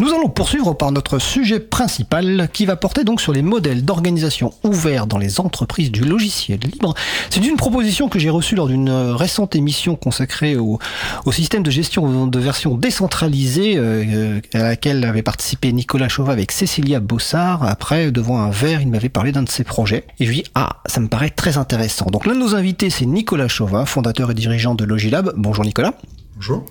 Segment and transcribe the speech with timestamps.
[0.00, 4.50] Nous allons poursuivre par notre sujet principal qui va porter donc sur les modèles d'organisation
[4.64, 6.94] ouverts dans les entreprises du logiciel libre.
[7.28, 10.78] C'est une proposition que j'ai reçue lors d'une récente émission consacrée au,
[11.30, 16.98] système de gestion de version décentralisée euh, à laquelle avait participé Nicolas Chauvat avec Cécilia
[16.98, 17.62] Bossard.
[17.62, 20.04] Après, devant un verre, il m'avait parlé d'un de ses projets.
[20.18, 22.06] Et je lui ai dit, ah, ça me paraît très intéressant.
[22.06, 25.34] Donc l'un de nos invités, c'est Nicolas Chauvat, fondateur et dirigeant de Logilab.
[25.36, 25.92] Bonjour Nicolas.
[26.40, 26.64] Bonjour.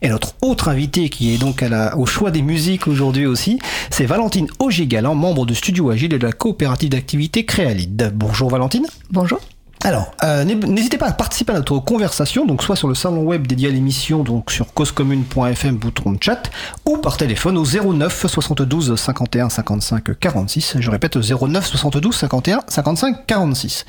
[0.00, 3.60] Et notre autre invité qui est donc à la, au choix des musiques aujourd'hui aussi,
[3.88, 8.10] c'est Valentine Augigalan, membre de Studio Agile et de la coopérative d'activité Créalide.
[8.16, 8.84] Bonjour Valentine.
[9.10, 9.38] Bonjour.
[9.84, 13.46] Alors, euh, n'hésitez pas à participer à notre conversation, donc soit sur le salon web
[13.46, 16.50] dédié à l'émission, donc sur causecommune.fm, bouton de chat,
[16.84, 20.76] ou par téléphone au 09 72 51 55 46.
[20.80, 23.86] Je répète, 09 72 51 55 46.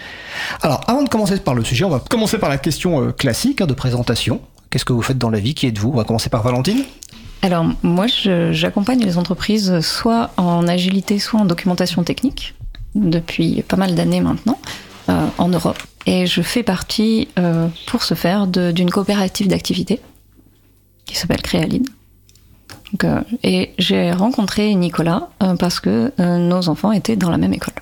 [0.62, 3.62] Alors, avant de commencer par le sujet, on va commencer par la question euh, classique
[3.62, 4.40] hein, de présentation.
[4.74, 6.84] Qu'est-ce que vous faites dans la vie Qui êtes-vous On va commencer par Valentine.
[7.44, 12.56] Alors, moi, j'accompagne les entreprises soit en agilité, soit en documentation technique,
[12.96, 14.58] depuis pas mal d'années maintenant,
[15.10, 15.78] euh, en Europe.
[16.08, 20.02] Et je fais partie, euh, pour ce faire, d'une coopérative d'activité
[21.06, 21.88] qui s'appelle Créalide.
[23.04, 27.76] Euh, et j'ai rencontré Nicolas parce que nos enfants étaient dans la même école.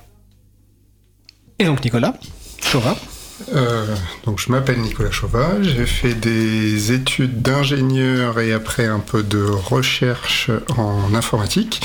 [1.57, 2.15] Et donc Nicolas,
[2.61, 2.97] Chauvin
[3.53, 9.23] euh, donc je m'appelle Nicolas Chauvat, j'ai fait des études d'ingénieur et après un peu
[9.23, 11.81] de recherche en informatique.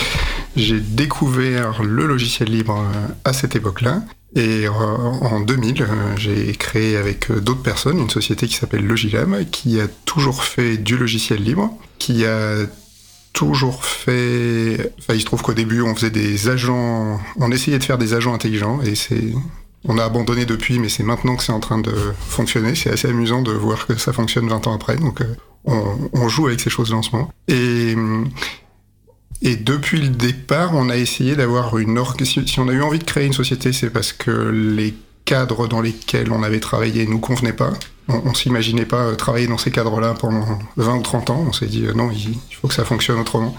[0.57, 2.83] J'ai découvert le logiciel libre
[3.25, 4.03] à cette époque-là.
[4.35, 9.49] Et euh, en 2000, euh, j'ai créé avec d'autres personnes une société qui s'appelle Logilab,
[9.51, 12.67] qui a toujours fait du logiciel libre, qui a
[13.33, 14.93] toujours fait.
[14.99, 17.19] Enfin, il se trouve qu'au début, on faisait des agents.
[17.37, 19.33] On essayait de faire des agents intelligents, et c'est
[19.89, 21.95] on a abandonné depuis, mais c'est maintenant que c'est en train de
[22.29, 22.75] fonctionner.
[22.75, 24.97] C'est assez amusant de voir que ça fonctionne 20 ans après.
[24.97, 25.35] Donc, euh,
[25.65, 27.31] on, joue avec ces choses-là en.
[27.49, 27.97] Et,
[29.57, 32.47] depuis le départ, on a essayé d'avoir une organisation.
[32.47, 34.95] Si on a eu envie de créer une société, c'est parce que les
[35.27, 37.73] cadres dans lesquels on avait travaillé nous convenaient pas.
[38.09, 41.45] On, s'imaginait pas euh, travailler dans ces cadres-là pendant 20 ou 30 ans.
[41.49, 43.57] On s'est dit euh, non, il, faut que ça fonctionne autrement.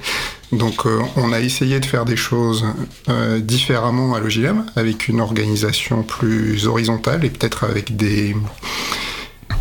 [0.54, 2.66] Donc euh, on a essayé de faire des choses
[3.40, 8.36] différemment à Logilem, avec une organisation plus horizontale et peut-être avec des,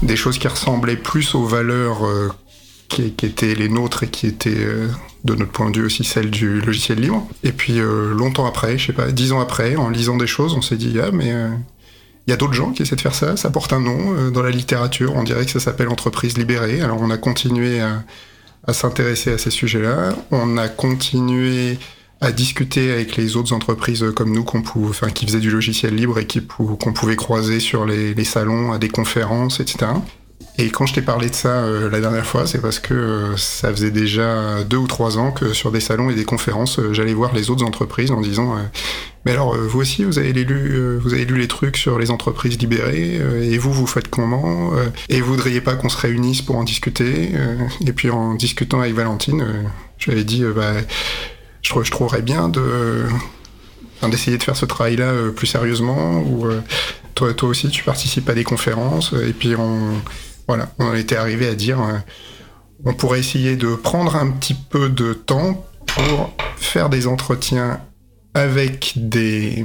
[0.03, 2.03] des choses qui ressemblaient plus aux valeurs
[2.89, 4.67] qui, qui, étaient les nôtres et qui étaient
[5.25, 7.27] de notre point de vue aussi celles du logiciel libre.
[7.43, 10.63] Et puis longtemps après, je sais pas, dix ans après, en lisant des choses, on
[10.63, 11.33] s'est dit ah mais
[12.27, 14.31] il y a d'autres gens qui essaient de faire ça, ça porte un nom euh,
[14.31, 16.81] dans la littérature, on dirait que ça s'appelle entreprise libérée.
[16.81, 18.03] Alors on a continué à,
[18.73, 21.79] s'intéresser à ces sujets-là, on a continué
[22.21, 26.19] à discuter avec les autres entreprises comme nous qu'on pouvait, qui faisaient du logiciel libre
[26.19, 29.93] et qu'on pouvait croiser sur les, salons, à des conférences, etc.
[30.59, 33.37] Et quand je t'ai parlé de ça euh, la dernière fois, c'est parce que euh,
[33.37, 36.95] ça faisait déjà deux ou trois ans que sur des salons et des conférences, euh,
[36.95, 38.57] j'allais voir les autres entreprises en disant
[39.27, 42.59] Mais alors, vous aussi, vous avez, lu, vous avez lu les trucs sur les entreprises
[42.59, 44.73] libérées, et vous, vous faites comment
[45.09, 47.33] Et vous voudriez pas qu'on se réunisse pour en discuter
[47.87, 49.45] Et puis en discutant avec Valentine,
[49.99, 50.73] je lui avais dit bah,
[51.63, 53.05] je, trouverais bien de
[54.09, 56.47] d'essayer de faire ce travail-là plus sérieusement, ou
[57.17, 59.91] toi, toi aussi tu participes à des conférences, et puis on,
[60.47, 61.99] voilà, on était arrivé à dire, euh,
[62.85, 67.81] on pourrait essayer de prendre un petit peu de temps pour faire des entretiens
[68.35, 69.65] avec des,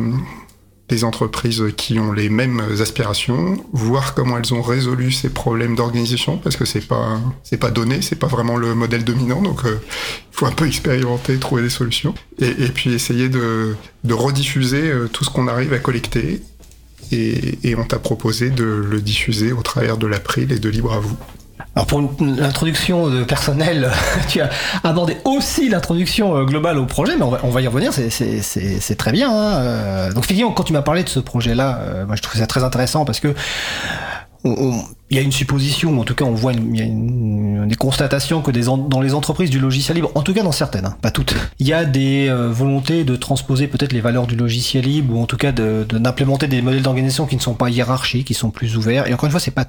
[1.03, 6.57] entreprises qui ont les mêmes aspirations, voir comment elles ont résolu ces problèmes d'organisation, parce
[6.57, 7.18] que c'est pas
[7.59, 11.38] pas donné, c'est pas vraiment le modèle dominant, donc euh, il faut un peu expérimenter,
[11.38, 13.75] trouver des solutions, et, puis essayer de,
[14.09, 16.41] rediffuser euh, tout ce qu'on arrive à collecter
[17.12, 21.00] et, on t'a proposé de le diffuser au travers de l'April et de Libre à
[21.00, 21.16] vous.
[21.75, 23.89] Alors pour l'introduction personnelle,
[24.28, 24.50] tu as
[24.84, 29.31] abordé aussi l'introduction euh, globale au projet, mais on va, y revenir, c'est très bien.
[29.31, 29.56] Hein.
[29.56, 32.47] Euh, donc effectivement, quand tu m'as parlé de ce projet-là, euh, moi je trouve ça
[32.47, 33.33] très intéressant parce que
[34.44, 38.41] il y a une supposition, en tout cas on voit il y a des constatations
[38.41, 41.12] que des dans les entreprises du logiciel libre, en tout cas dans certaines, hein, pas
[41.12, 45.16] toutes, il y a des euh, volontés de transposer peut-être les valeurs du logiciel libre
[45.16, 48.33] ou en tout cas d'implémenter de, des modèles d'organisation qui ne sont pas hiérarchiques, qui
[48.33, 49.07] sont plus ouverts.
[49.07, 49.66] Et encore une fois, c'est pas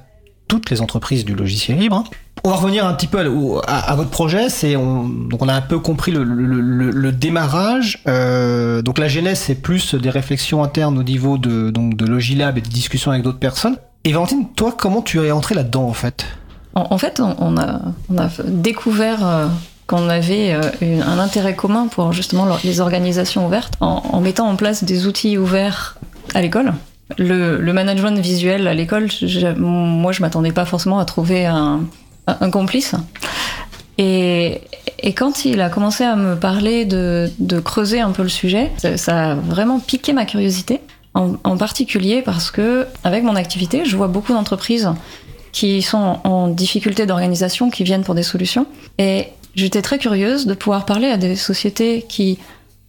[0.47, 1.97] toutes les entreprises du logiciel libre.
[1.97, 2.03] Hein.
[2.43, 3.19] On va revenir un petit peu
[3.65, 4.49] à, votre projet.
[4.49, 5.09] C'est on,
[5.39, 8.03] on a un peu compris le, le, démarrage.
[8.07, 12.57] Euh, donc la genèse c'est plus des réflexions internes au niveau de donc de Logilab
[12.57, 13.77] et de discussions avec d'autres personnes.
[14.05, 16.25] Et Valentine, toi, comment tu es entrée là-dedans en fait?
[16.75, 17.79] En, fait, on a,
[18.45, 19.47] découvert euh,
[19.85, 24.83] qu'on avait euh, un intérêt commun pour justement les organisations ouvertes en, mettant en place
[24.83, 25.97] des outils ouverts
[26.33, 26.73] à l'école.
[27.19, 29.07] Le, management visuel à l'école,
[29.57, 31.81] moi je m'attendais pas forcément à trouver un,
[32.51, 32.95] complice.
[33.99, 34.61] Et,
[35.15, 39.35] quand il a commencé à me parler de, creuser un peu le sujet, ça a
[39.35, 40.81] vraiment piqué ma curiosité.
[41.15, 44.89] En, en, particulier parce que, avec mon activité, je vois beaucoup d'entreprises
[45.51, 48.65] qui sont en difficulté d'organisation, qui viennent pour des solutions.
[48.97, 52.39] Et j'étais très curieuse de pouvoir parler à des sociétés qui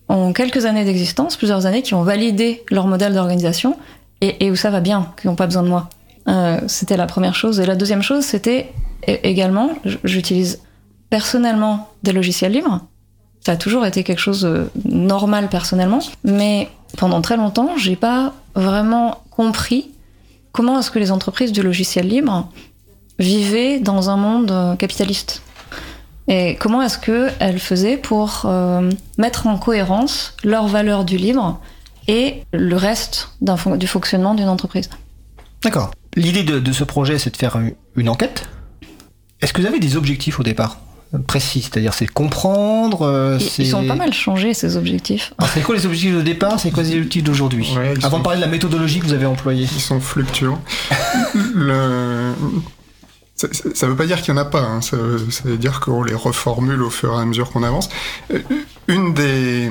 [0.08, 3.76] ont quelques années d'existence, plusieurs années, qui ont validé leur modèle d'organisation
[4.22, 5.90] et, et, où ça va bien, qui n'ont pas besoin de moi.
[6.26, 7.60] Euh, c'était la première chose.
[7.60, 8.72] Et la deuxième chose, c'était
[9.06, 9.70] également,
[10.02, 10.62] j'utilise
[11.10, 12.80] personnellement des logiciels libres.
[13.44, 18.32] Ça a toujours été quelque chose de normal personnellement, mais pendant très longtemps, j'ai pas
[18.54, 19.90] vraiment compris
[20.52, 22.48] comment est-ce que les entreprises du logiciel libre
[23.18, 25.42] vivaient dans un monde capitaliste.
[26.26, 31.60] Et comment est-ce qu'elles faisaient pour euh, mettre en cohérence leurs valeurs du libre
[32.08, 34.90] et le reste du fonctionnement d'une entreprise.
[35.62, 35.90] D'accord.
[36.16, 37.58] L'idée de, ce projet, c'est de faire
[37.96, 38.48] une enquête.
[39.40, 40.78] Est-ce que vous avez des objectifs au départ?
[41.18, 43.02] Précis, c'est-à-dire c'est comprendre.
[43.02, 45.32] Euh, ils sont pas mal changés ces objectifs.
[45.52, 48.18] C'est quoi les objectifs de départ C'est quoi les objectifs d'aujourd'hui ouais, Avant sont...
[48.18, 49.68] de parler de la méthodologie que vous avez employée.
[49.70, 50.62] Ils sont fluctuants.
[51.54, 52.32] Le...
[53.36, 54.62] Ça, ça veut pas dire qu'il y en a pas.
[54.62, 54.80] Hein.
[54.80, 54.96] Ça,
[55.30, 57.88] ça, veut dire qu'on les reformule au fur et à mesure qu'on avance.
[58.86, 59.68] Une des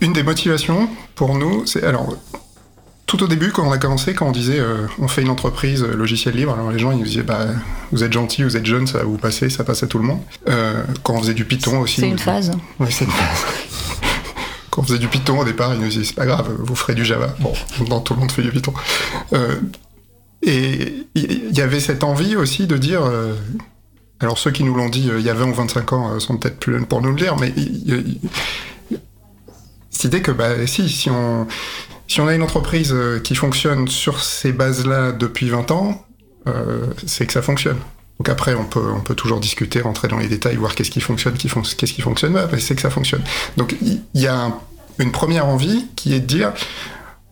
[0.00, 2.16] une des motivations pour nous, c'est alors
[3.12, 5.82] tout au début, quand on a commencé, quand on disait euh, on fait une entreprise
[5.82, 7.46] euh, logiciel libre, alors les gens ils nous disaient bah
[7.90, 10.04] vous êtes gentil, vous êtes jeune, ça va vous passer, ça passe à tout le
[10.04, 10.20] monde.
[10.48, 12.00] Euh, quand on faisait du Python aussi.
[12.00, 12.52] C'est une phase.
[12.80, 13.44] Oui, c'est une phase.
[14.70, 16.94] quand on faisait du Python au départ, ils nous disaient c'est pas grave, vous ferez
[16.94, 17.36] du Java.
[17.38, 17.52] Bon,
[17.86, 18.72] non, tout le monde fait du Python.
[20.40, 23.02] Et il y avait cette envie aussi de dire.
[24.20, 26.58] Alors ceux qui nous l'ont dit il y a 20 ou 25 ans sont peut-être
[26.58, 27.52] plus jeunes pour nous le dire, mais
[29.90, 31.46] cette idée que bah si, si on
[32.12, 32.94] si on a une entreprise
[33.24, 36.04] qui fonctionne sur ces bases-là depuis 20 ans,
[36.46, 37.78] euh, c'est que ça fonctionne.
[38.18, 41.00] Donc après, on peut, on peut toujours discuter, rentrer dans les détails, voir qu'est-ce qui
[41.00, 43.22] fonctionne, qu'est-ce qui fonctionne pas, mais c'est que ça fonctionne.
[43.56, 44.54] Donc il y, y, a un,
[44.98, 46.52] une première envie qui est de dire,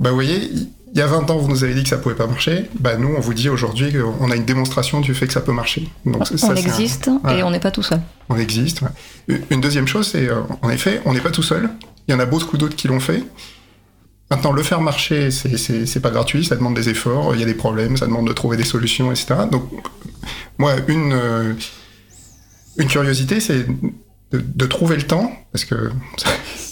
[0.00, 0.50] bah vous voyez,
[0.92, 2.68] il y a 20 ans, vous nous avez dit que ça pouvait pas marcher.
[2.80, 5.52] Bah nous, on vous dit aujourd'hui qu'on a une démonstration du fait que ça peut
[5.52, 5.88] marcher.
[6.04, 7.20] Donc, on ça, existe un...
[7.22, 7.38] voilà.
[7.38, 8.00] et on n'est pas tout seul.
[8.28, 8.82] On existe.
[8.82, 9.40] Ouais.
[9.50, 11.70] Une deuxième chose, c'est euh, en effet, on n'est pas tout seul.
[12.08, 13.22] Il y en a beaucoup d'autres qui l'ont fait.
[14.30, 17.54] Maintenant, le faire marcher, c'est pas gratuit, ça demande des efforts, il y a des
[17.54, 19.34] problèmes, ça demande de trouver des solutions, etc.
[19.50, 19.64] Donc,
[20.56, 21.52] moi, une, euh,
[22.76, 23.66] une curiosité, c'est
[24.30, 26.28] de, trouver le temps, parce que ça,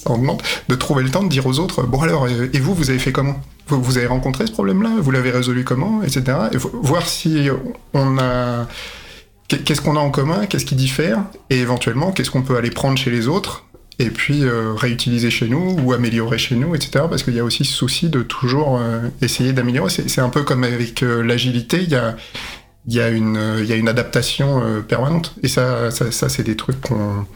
[0.06, 2.90] en demande, de trouver le temps de dire aux autres, bon alors, et vous, vous
[2.90, 3.40] avez fait comment?
[3.66, 4.90] Vous, avez rencontré ce problème-là?
[5.00, 6.02] Vous l'avez résolu comment?
[6.02, 6.22] Etc.
[6.52, 7.48] Et voir si
[7.92, 8.66] on a...
[9.48, 10.46] Qu'est-ce qu'on a en commun?
[10.46, 11.24] Qu'est-ce qui diffère?
[11.50, 13.64] Et éventuellement, qu'est-ce qu'on peut aller prendre chez les autres
[13.98, 17.04] et puis euh, réutiliser chez nous ou améliorer chez nous, etc.
[17.10, 19.90] Parce qu'il y a aussi ce souci de toujours euh, essayer d'améliorer.
[19.90, 22.16] C'est un peu comme avec euh, l'agilité, il y a,
[22.86, 25.34] y, a une, y a une adaptation euh, permanente.
[25.42, 27.26] Et ça, ça, ça c'est des trucs qu'on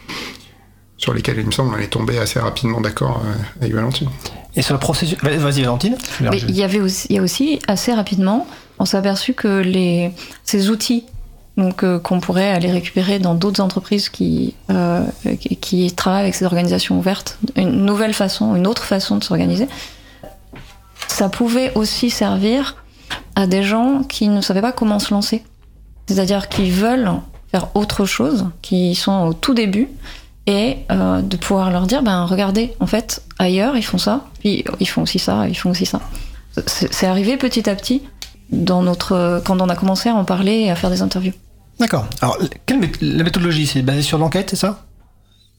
[0.97, 3.25] sur lesquels il me semble on est tombé assez rapidement d'accord
[3.61, 4.09] avec Valentine.
[4.55, 5.97] Et sur le processus, vas-y Valentine.
[6.21, 8.47] Mais il y avait aussi, il y a aussi assez rapidement,
[8.79, 10.13] on s'est aperçu que les
[10.45, 11.07] ces outils
[11.57, 15.05] donc euh, qu'on pourrait aller récupérer dans d'autres entreprises qui, euh,
[15.41, 19.69] qui, qui travaillent avec ces organisations ouvertes, une nouvelle façon, une autre façon de s'organiser.
[21.09, 22.77] Ça pouvait aussi servir
[23.35, 25.43] à des gens qui ne savaient pas comment se lancer,
[26.07, 27.11] c'est-à-dire qui veulent
[27.51, 29.89] faire autre chose, qui sont au tout début,
[30.47, 34.65] et euh, de pouvoir leur dire, ben regardez, en fait, ailleurs ils font ça, puis
[34.81, 36.01] ils font aussi ça, ils font aussi ça.
[36.67, 38.03] C'est arrivé petit à petit
[38.53, 41.33] dans notre quand on a commencé à en parler et à faire des interviews.
[41.81, 42.07] D'accord.
[42.21, 44.85] Alors, quelle la méthodologie, c'est basé sur l'enquête, c'est ça?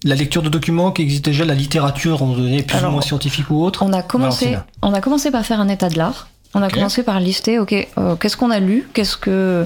[0.05, 3.01] La lecture de documents qui existent déjà, la littérature, on donné plus Alors, ou moins
[3.01, 3.83] scientifique ou autre?
[3.83, 6.27] on a, commencé, on a commencé par faire un état de l'art.
[6.53, 6.75] On a okay.
[6.75, 9.65] commencé par lister, ok, euh, qu'est-ce qu'on a lu, qu'est-ce que,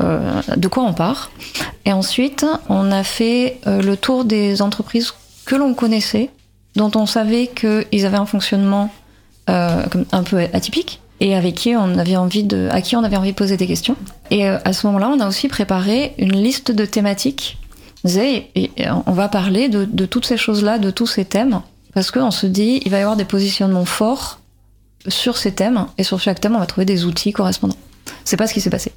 [0.00, 1.30] euh, de quoi on part.
[1.86, 5.12] Et ensuite, on a fait euh, le tour des entreprises
[5.44, 6.30] que l'on connaissait,
[6.76, 8.90] dont on savait qu'ils avaient un fonctionnement
[9.48, 13.30] un peu atypique et avec qui on avait envie de, à qui on avait envie
[13.30, 13.96] de poser des questions.
[14.30, 17.58] Et euh, à ce moment-là, on a aussi préparé une liste de thématiques.
[18.04, 18.70] Et, et
[19.06, 21.60] on va parler de, de toutes ces choses-là, de tous ces thèmes,
[21.92, 24.40] parce qu'on se dit, il va y avoir des positionnements forts
[25.06, 27.76] sur ces thèmes, et sur chaque thème, on va trouver des outils correspondants.
[28.24, 28.92] C'est pas ce qui s'est passé.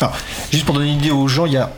[0.00, 0.16] Alors,
[0.50, 1.70] juste pour donner une idée aux gens, il y a,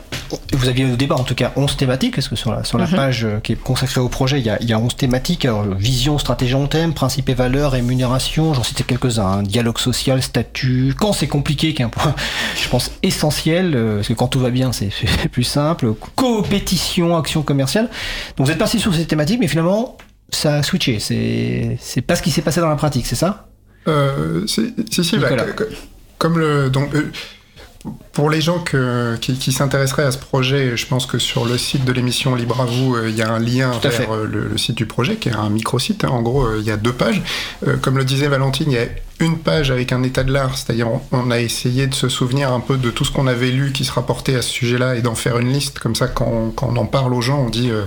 [0.53, 2.85] vous aviez au départ en tout cas 11 thématiques, parce que sur la, sur la
[2.85, 2.95] mm -hmm.
[2.95, 5.65] page qui est consacrée au projet, il y a, il y a 11 thématiques, alors,
[5.75, 10.95] vision, stratégie en thème, principe et valeurs, rémunération, j'en citais quelques-uns, hein, dialogue social, statut,
[10.97, 12.15] quand c'est compliqué, qui est un point,
[12.63, 17.43] je pense, essentiel, euh, parce que quand tout va bien, c'est plus simple, coopétition, action
[17.43, 17.89] commerciale.
[18.37, 19.97] Donc vous êtes passé sur ces thématiques, mais finalement,
[20.29, 23.31] ça a switché, c'est pas ce qui s'est passé dans la pratique, c'est ça?
[23.87, 25.29] Euh, Si, si, bah,
[26.17, 26.69] comme le...
[26.69, 27.11] Donc, euh,
[28.13, 31.57] pour les gens que, qui, qui s'intéresseraient à ce projet, je pense que sur le
[31.57, 34.47] site de l'émission Libre à vous, euh, il y a un lien vers euh, le,
[34.47, 36.05] le site du projet, qui est un micro-site.
[36.05, 36.09] hein.
[36.09, 37.21] En gros, euh, il y a deux pages.
[37.81, 38.85] Comme le disait Valentine, il y a
[39.19, 42.51] une page avec un état de l'art, c'est-à-dire on, on a essayé de se souvenir
[42.53, 45.01] un peu de tout ce qu'on avait lu qui se rapportait à ce sujet-là et
[45.01, 45.79] d'en faire une liste.
[45.79, 47.69] Comme ça, quand on, quand on en parle aux gens, on dit...
[47.69, 47.85] euh,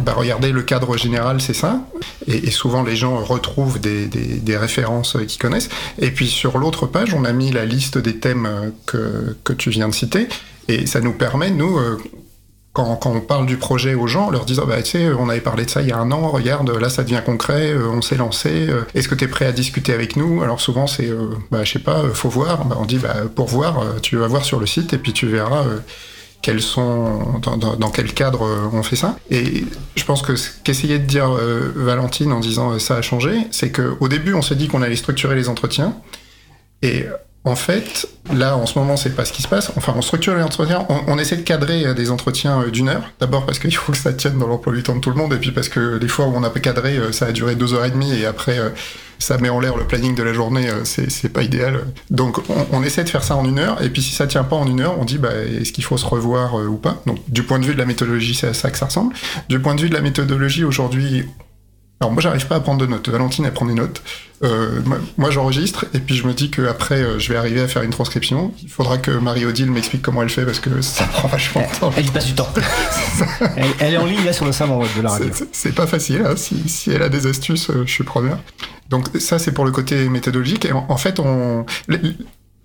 [0.00, 1.80] bah, regardez, le cadre général, c'est ça.
[2.26, 5.68] Et, souvent, les gens retrouvent des, références qu'ils connaissent.
[5.98, 9.52] Et puis, sur l'autre page, on a mis la liste des thèmes euh, que, que
[9.52, 10.28] tu viens de citer.
[10.68, 11.98] Et ça nous permet, nous, euh,
[12.72, 15.40] quand, quand on parle du projet aux gens, leur disant, bah, tu sais, on avait
[15.40, 18.02] parlé de ça il y a un an, regarde, là, ça devient concret, euh, on
[18.02, 20.42] s'est lancé, est-ce que tu es prêt à discuter avec nous?
[20.42, 21.10] Alors, souvent, c'est,
[21.50, 22.64] bah, je sais pas, faut voir.
[22.64, 25.26] Bah, on dit, bah, pour voir, tu vas voir sur le site et puis tu
[25.26, 25.64] verras.
[26.42, 27.40] Quels sont,
[27.78, 29.16] dans, quel cadre euh, on fait ça.
[29.30, 33.02] Et je pense que ce qu'essayait de dire euh, Valentine en disant euh, ça a
[33.02, 35.94] changé, c'est qu'au début on s'est dit qu'on allait structurer les entretiens.
[36.82, 37.06] Et
[37.44, 39.70] en fait, là en ce moment c'est pas ce qui se passe.
[39.76, 43.04] Enfin, on structure les entretiens, on, essaie de cadrer des entretiens d'une heure.
[43.20, 45.32] D'abord parce qu'il faut que ça tienne dans l'emploi du temps de tout le monde,
[45.32, 47.72] et puis parce que les fois où on a pas cadré, ça a duré deux
[47.72, 48.58] heures et demie, et après
[49.22, 51.84] ça met en l'air le planning de la journée, euh, c'est pas idéal.
[52.10, 54.44] Donc on, on essaie de faire ça en une heure, et puis si ça tient
[54.44, 57.02] pas en une heure, on dit bah, est-ce qu'il faut se revoir euh, ou pas?
[57.06, 59.14] Donc du point de vue de la méthodologie, c'est à ça que ça ressemble.
[59.48, 61.24] Du point de vue de la méthodologie, aujourd'hui,
[62.00, 63.08] alors moi j'arrive pas à prendre de notes.
[63.08, 64.02] Valentine elle prend des notes.
[64.44, 67.68] Euh, moi, moi, j'enregistre et puis je me dis qu'après euh, je vais arriver à
[67.68, 68.52] faire une transcription.
[68.60, 71.92] Il faudra que Marie-Odile m'explique comment elle fait parce que ça prend vachement de temps.
[71.96, 72.48] Elle y passe du temps.
[73.56, 75.30] elle, elle est en ligne là sur le salon de la radio.
[75.52, 76.34] C'est- pas facile, hein.
[76.36, 78.36] si, si elle a des astuces, euh, je suis preneur.
[78.92, 80.66] Donc ça, c'est pour le côté méthodologique.
[80.66, 81.18] Et en, fait,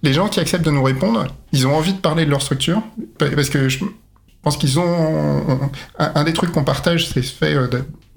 [0.04, 2.82] les, gens qui acceptent de nous répondre, ils ont envie de parler de leur structure,
[3.18, 3.80] pa- parce que je
[4.42, 5.72] pense qu'ils ont...
[5.98, 7.68] Un, des trucs qu'on partage, c'est ce fait euh,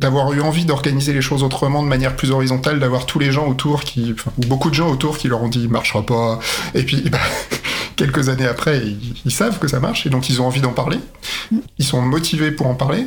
[0.00, 3.46] d'avoir eu envie d'organiser les choses autrement, de manière plus horizontale, d'avoir tous les gens
[3.46, 4.12] autour qui...
[4.12, 6.40] Enfin, ou beaucoup de gens autour qui leur ont dit «marchera pas».
[6.74, 7.18] Et puis, bah,
[7.94, 8.82] quelques années après,
[9.24, 10.98] ils savent que ça marche, et donc ils ont envie d'en parler.
[11.78, 13.06] Ils sont motivés pour en parler.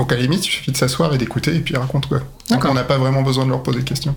[0.00, 2.20] Donc à la limite, il suffit de s'asseoir et d'écouter et puis ils racontent quoi.
[2.48, 4.14] Donc on n'a pas vraiment besoin de leur poser de questions.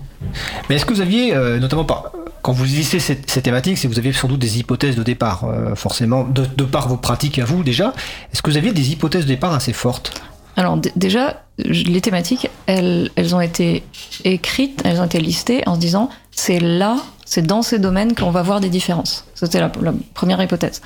[0.70, 2.10] Mais est-ce que vous aviez, euh, notamment par,
[2.40, 5.02] quand vous lisez ces, ces thématiques, c'est que vous aviez sans doute des hypothèses de
[5.02, 7.92] départ, euh, forcément, de, de par vos pratiques à vous déjà.
[8.32, 10.22] Est-ce que vous aviez des hypothèses de départ assez fortes?
[10.56, 13.84] Alors déjà, les thématiques, elles, elles ont été
[14.24, 18.30] écrites, elles ont été listées en se disant c'est là, c'est dans ces domaines qu'on
[18.30, 19.26] va voir des différences.
[19.34, 20.80] C'était la, la première hypothèse.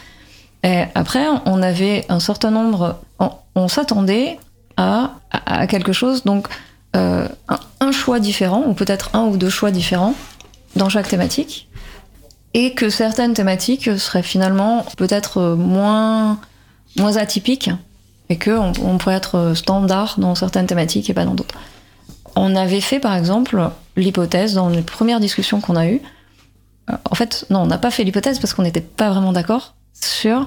[0.64, 4.40] Et après, on avait un certain nombre, on, on s'attendait
[4.78, 6.48] à, quelque chose, donc
[6.96, 7.28] euh,
[7.80, 10.14] un, choix différent, ou peut-être un ou deux choix différents
[10.76, 11.68] dans chaque thématique,
[12.54, 16.38] et que certaines thématiques seraient finalement peut-être moins,
[16.96, 17.70] moins atypiques
[18.30, 21.54] et qu'on on pourrait être standard dans certaines thématiques et pas dans d'autres.
[22.36, 26.00] On avait fait par exemple l'hypothèse dans les premières discussions qu'on a eues.
[26.90, 29.74] euh, En fait, non, on n'a pas fait l'hypothèse parce qu'on n'était pas vraiment d'accord
[29.92, 30.46] sur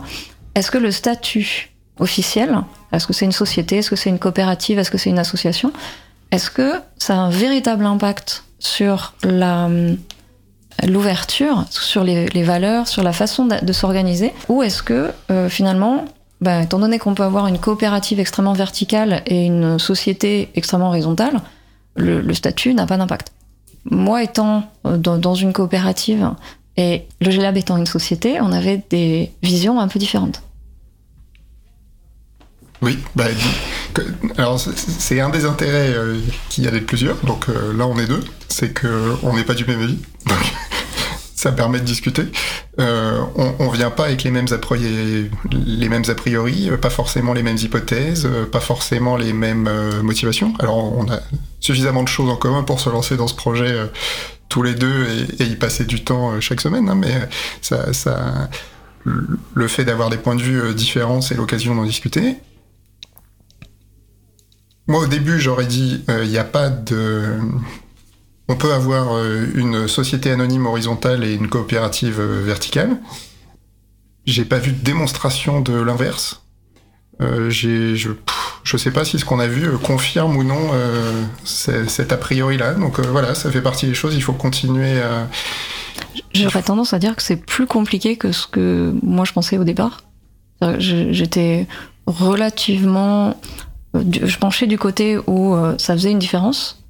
[0.55, 2.61] est-ce que le statut officiel,
[2.91, 5.71] est-ce que c'est une société, est-ce que c'est une coopérative, est-ce que c'est une association,
[6.31, 9.13] est-ce que ça a un véritable impact sur
[10.87, 16.05] l'ouverture, sur les, valeurs, sur la façon de, s'organiser, ou est-ce que euh, finalement
[16.41, 21.39] bah, étant donné qu'on peut avoir une coopérative extrêmement verticale et une société extrêmement horizontale,
[21.95, 23.31] le, le statut n'a pas d'impact.
[23.85, 26.31] Moi, étant euh, dans, dans une coopérative
[26.77, 30.41] et le GLAB étant une société, on avait des visions un peu différentes.
[32.81, 33.25] Oui, bah,
[34.37, 36.17] alors c'est- un des intérêts euh,
[36.49, 37.17] qu'il y a d'être plusieurs.
[37.17, 39.99] Donc euh, là on est deux, c'est que on n'est pas du même avis.
[40.27, 40.37] Donc
[41.35, 42.23] ça permet de discuter.
[42.79, 46.77] Euh, on, on vient pas avec les mêmes a priori, les mêmes a priori, euh,
[46.77, 50.53] pas forcément les mêmes hypothèses, euh, pas forcément les mêmes euh, motivations.
[50.59, 51.19] Alors on a
[51.59, 53.75] suffisamment de choses en commun pour se lancer dans ce projet
[54.49, 55.05] tous les deux
[55.39, 57.13] et, et y passer du temps chaque semaine, hein, mais
[57.61, 58.49] ça, ça,
[59.05, 62.35] le fait d'avoir des points de vue différents, c'est l'occasion d'en discuter.
[64.87, 67.37] Moi, au début, j'aurais dit, il n'y a pas de...
[68.47, 72.97] On peut avoir euh, une société anonyme horizontale et une coopérative euh, verticale.
[74.25, 76.41] J'ai pas vu de démonstration de l'inverse.
[77.21, 77.95] Euh, je,
[78.63, 82.17] je sais pas si ce qu'on a vu euh, confirme ou non euh, cet a
[82.17, 82.73] priori-là.
[82.73, 84.15] Donc euh, voilà, ça fait partie des choses.
[84.15, 85.29] Il faut continuer à.
[86.33, 89.63] J'aurais tendance à dire que c'est plus compliqué que ce que moi je pensais au
[89.63, 90.01] départ.
[90.77, 91.67] J'étais
[92.05, 93.39] relativement.
[93.93, 96.83] Je penchais du côté où euh, ça faisait une différence.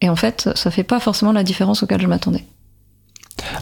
[0.00, 2.44] Et en fait, ça fait pas forcément la différence auquel je m'attendais.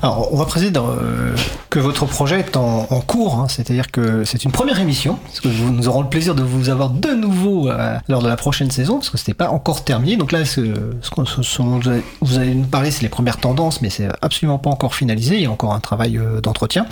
[0.02, 1.34] Alors, on va préciser euh,
[1.70, 3.46] que votre projet est en, cours, hein.
[3.48, 6.90] c'est-à-dire que c'est une première émission, parce que nous aurons le plaisir de vous avoir
[6.90, 10.16] de nouveau euh, lors de la prochaine saison, parce que c'était pas encore terminé.
[10.16, 11.80] Donc là, ce, ce, dont
[12.20, 15.36] vous allez nous parler, c'est les premières tendances, mais c'est absolument pas encore finalisé.
[15.36, 16.86] Il y a encore un travail euh, d'entretien.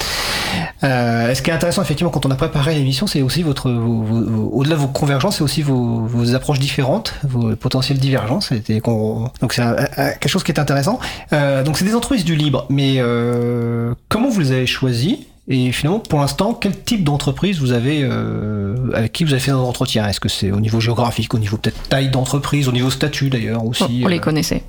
[0.82, 4.80] ce qui est intéressant, effectivement, quand on a préparé l'émission, c'est aussi votre, au-delà de
[4.80, 8.52] vos convergences, c'est aussi vos, vos, approches différentes, vos potentielles divergences.
[8.52, 9.62] Donc c'est
[9.96, 10.98] quelque chose qui est intéressant.
[11.32, 15.98] donc c'est des entreprises du libre, mais euh, comment vous les avez choisis et finalement,
[15.98, 20.08] pour l'instant, quel type d'entreprise vous avez euh, avec qui vous avez fait des entretiens
[20.08, 23.62] Est-ce que c'est au niveau géographique, au niveau peut-être taille d'entreprise, au niveau statut d'ailleurs
[23.62, 24.64] aussi On, les euh, connaissait.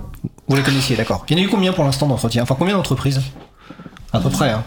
[0.50, 1.26] Vous les connaissiez, d'accord.
[1.30, 2.44] Il y en a eu combien pour l'instant d'entretiens?
[2.44, 3.22] Enfin, combien d'entreprises?
[4.12, 4.50] À peu près.
[4.50, 4.64] Hein.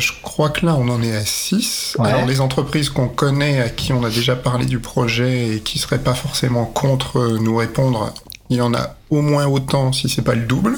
[0.00, 1.96] je crois que là, on en est à 6.
[2.00, 5.78] Alors, les entreprises qu'on connaît, à qui on a déjà parlé du projet et qui
[5.78, 8.12] seraient pas forcément contre nous répondre,
[8.50, 10.76] il y en a au moins autant, si c'est pas le double.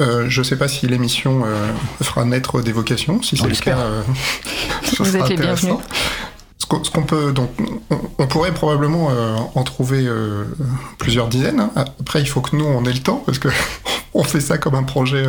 [0.00, 3.20] Euh, je ne sais pas si l'émission euh, fera naître des vocations.
[3.22, 4.02] Si c'est le cas, euh,
[4.98, 5.76] vous êtes les bienvenus.
[6.58, 7.50] Ce qu'on peut, donc,
[8.18, 9.10] on, pourrait probablement
[9.54, 10.06] en trouver
[10.98, 11.60] plusieurs dizaines.
[11.60, 11.70] Hein.
[11.98, 13.48] Après, il faut que nous, on ait le temps, parce que
[14.14, 15.24] on fait ça comme un projet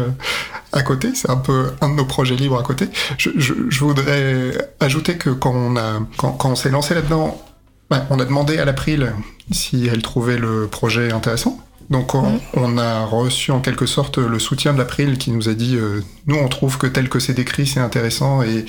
[0.73, 1.11] à côté.
[1.15, 2.89] C'est un peu un de nos projets libres à côté.
[3.17, 7.41] Je, voudrais ajouter que quand on a, quand, on s'est lancé là-dedans,
[7.89, 9.13] ben, on a demandé à l'April
[9.49, 11.57] si elle trouvait le projet intéressant.
[11.89, 12.39] Donc mhm.
[12.53, 16.01] on, a reçu en quelque sorte le soutien de l'April qui nous a dit euh,
[16.27, 18.65] nous on trouve que tel que c'est décrit c'est intéressant et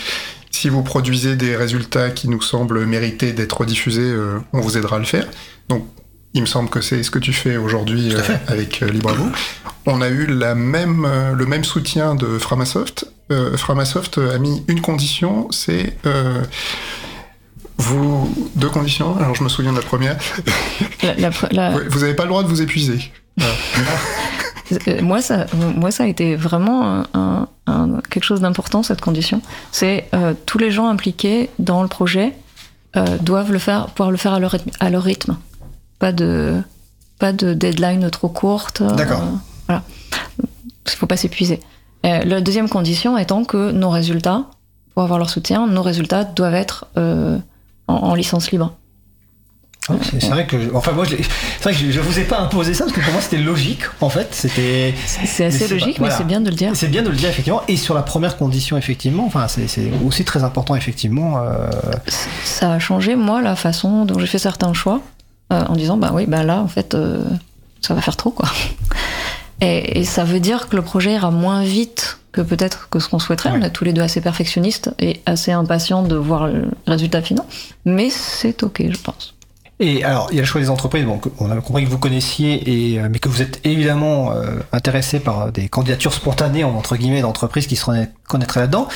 [0.50, 4.96] si vous produisez des résultats qui nous semblent mériter d'être diffusés, euh, on vous aidera
[4.96, 5.26] à le faire.
[5.68, 5.86] Donc
[6.34, 9.24] il me semble que c'est ce que tu fais aujourd'hui euh, avec Libravo.
[9.86, 13.06] On a eu la même, le même soutien de Framasoft.
[13.56, 15.96] Framasoft a mis une condition, c'est
[17.80, 19.16] vous, deux conditions?
[19.18, 20.16] Alors, je me souviens de la première.
[21.02, 23.12] vous n'avez pas le droit de vous épuiser.
[24.88, 27.48] Euh, moi, ça, moi, ça a été vraiment un,
[28.08, 29.42] quelque chose d'important, cette condition.
[29.72, 32.34] C'est euh, tous les gens impliqués dans le projet
[32.96, 35.36] euh, doivent le faire, pouvoir le faire à leur, rythme, à leur rythme.
[35.98, 36.60] Pas de,
[37.18, 38.82] pas de deadline trop courte.
[38.82, 39.22] D'accord.
[39.66, 39.82] voilà.
[40.38, 41.60] Il ne faut pas s'épuiser.
[42.02, 44.46] la deuxième condition étant que nos résultats,
[44.94, 46.86] pour avoir leur soutien, nos résultats doivent être
[47.90, 48.74] en, licence libre.
[49.88, 52.84] Ah c'est vrai que, enfin moi, c'est vrai que je, vous ai pas imposé ça
[52.84, 54.28] parce que pour moi c'était logique en fait.
[54.32, 54.94] C'était.
[55.06, 56.72] C'est assez logique, mais c'est bien de le dire.
[56.74, 57.62] C'est bien de le dire effectivement.
[57.66, 59.66] Et sur la première condition effectivement, enfin c'est
[60.06, 61.38] aussi très important effectivement.
[61.38, 61.70] Euh,
[62.44, 65.00] ça a changé moi la façon dont j'ai fait certains choix
[65.52, 67.24] euh, en disant bah oui bah là en fait euh,
[67.80, 68.48] ça va faire trop quoi.
[69.62, 73.08] Et, et, ça veut dire que le projet ira moins vite que peut-être que ce
[73.08, 73.50] qu'on souhaiterait.
[73.52, 77.44] On est tous les deux assez perfectionnistes et assez impatients de voir le résultat final.
[77.84, 79.34] Mais c'est ok, je pense.
[79.80, 81.04] Et alors, il y a le choix des entreprises.
[81.06, 84.60] Bon, on a compris que vous connaissiez, et, euh, mais que vous êtes évidemment euh,
[84.72, 87.86] intéressé par des candidatures spontanées entre guillemets d'entreprises qui se
[88.28, 88.88] connaîtraient là-dedans.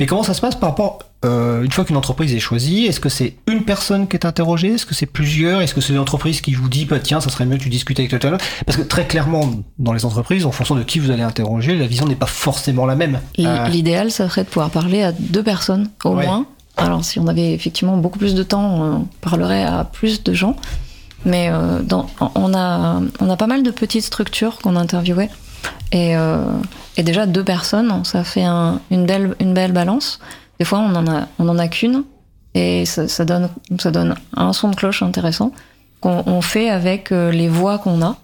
[0.00, 2.98] Mais comment ça se passe par rapport euh, une fois qu'une entreprise est choisie, est-ce
[2.98, 4.74] que c'est une personne qui est interrogée?
[4.74, 5.62] Est-ce que c'est plusieurs?
[5.62, 7.68] Est-ce que c'est une entreprise qui vous dit, bah, tiens, ça serait mieux que tu
[7.68, 11.12] discutes avec toi Parce que très clairement, dans les entreprises, en fonction de qui vous
[11.12, 13.20] allez interroger, la vision n'est pas forcément la même.
[13.38, 17.52] L'idéal, ça serait de pouvoir parler à deux personnes au moins alors, si on avait
[17.52, 20.56] effectivement beaucoup plus de temps, on parlerait à plus de gens.
[21.24, 21.80] Mais euh,
[22.34, 25.30] on, a, on a pas mal de petites structures qu'on interviewait.
[25.92, 26.44] Et, euh,
[26.96, 30.18] et, déjà, deux personnes, ça fait une, belle, une belle balance.
[30.58, 32.04] Des fois, on en a, a qu'une.
[32.54, 35.52] Et ça, donne, ça donne un son de cloche intéressant
[36.00, 38.16] qu'on fait avec euh, les voix qu'on a.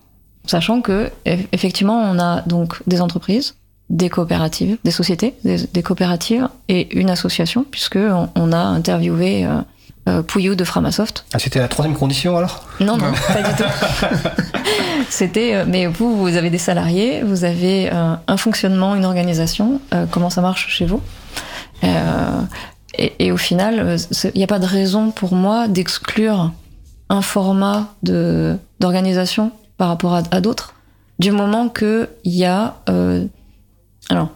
[0.47, 3.55] Sachant que, effectivement, on a donc des entreprises,
[3.91, 7.99] des coopératives, des sociétés, des, coopératives et une association, puisque
[8.35, 9.61] on, a interviewé euh,
[10.09, 11.25] euh, Pouillou de Framasoft.
[11.33, 12.65] Ah, c'était la troisième condition alors?
[12.81, 13.69] Non, non, pas du tout.
[15.09, 19.81] c'était, euh, mais vous, vous avez des salariés, vous avez un fonctionnement, une organisation.
[20.11, 21.01] comment ça marche chez vous?
[23.21, 26.53] Et, au final, il n'y a pas de raison pour moi d'exclure
[27.11, 30.75] un format de d'organisation par rapport à, à d'autres,
[31.19, 32.75] du moment qu'il y a
[34.09, 34.31] alors,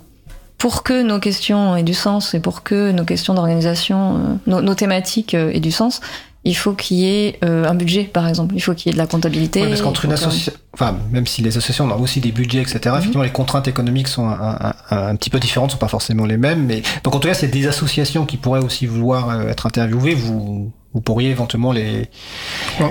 [0.62, 4.74] pour que nos questions aient du sens et pour que nos questions d'organisation, euh, nos,
[4.76, 6.00] thématiques euh, aient du sens,
[6.44, 8.54] il faut qu'il y ait euh, un budget, par exemple.
[8.54, 9.66] Il faut qu'il y ait de la comptabilité.
[9.66, 12.94] parce qu'entre une association, enfin, même si les associations ont aussi des budgets, etc., mhm.
[12.96, 16.64] effectivement, les contraintes économiques sont un, petit peu différentes, sont pas forcément les mêmes.
[16.64, 20.14] Mais donc, en tout cas, c'est des associations qui pourraient aussi vouloir être interviewées.
[20.14, 22.08] Vous, vous pourriez éventuellement les.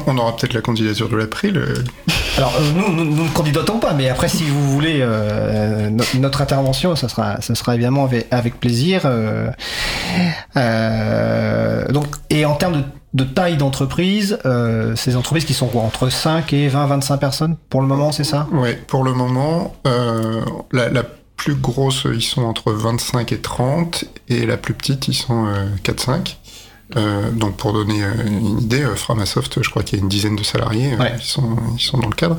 [0.08, 1.62] On aura peut-être la candidature de l'April.
[2.38, 6.42] Alors euh, nous, nous, nous, ne candidatons pas, mais après si vous voulez euh, notre
[6.42, 9.02] intervention, ça sera, ça sera évidemment avec, plaisir.
[9.06, 9.52] Euh,
[11.90, 12.84] donc et en termes
[13.14, 14.40] de, taille d'entreprise,
[14.96, 18.48] ces entreprises qui sont entre 5 et 20, 25 personnes pour le moment, c'est ça?
[18.52, 19.76] Oui, pour le moment,
[20.72, 21.04] la, la
[21.36, 25.48] plus grosses, ils sont entre 25 et 30, et la plus petite, ils sont
[25.84, 26.38] 4-5.
[26.98, 30.10] Euh, donc pour donner euh, une idée, euh, Framasoft, je crois qu'il y a une
[30.10, 31.14] dizaine de salariés, ouais.
[31.18, 32.38] ils, sont, ils sont dans le cadre.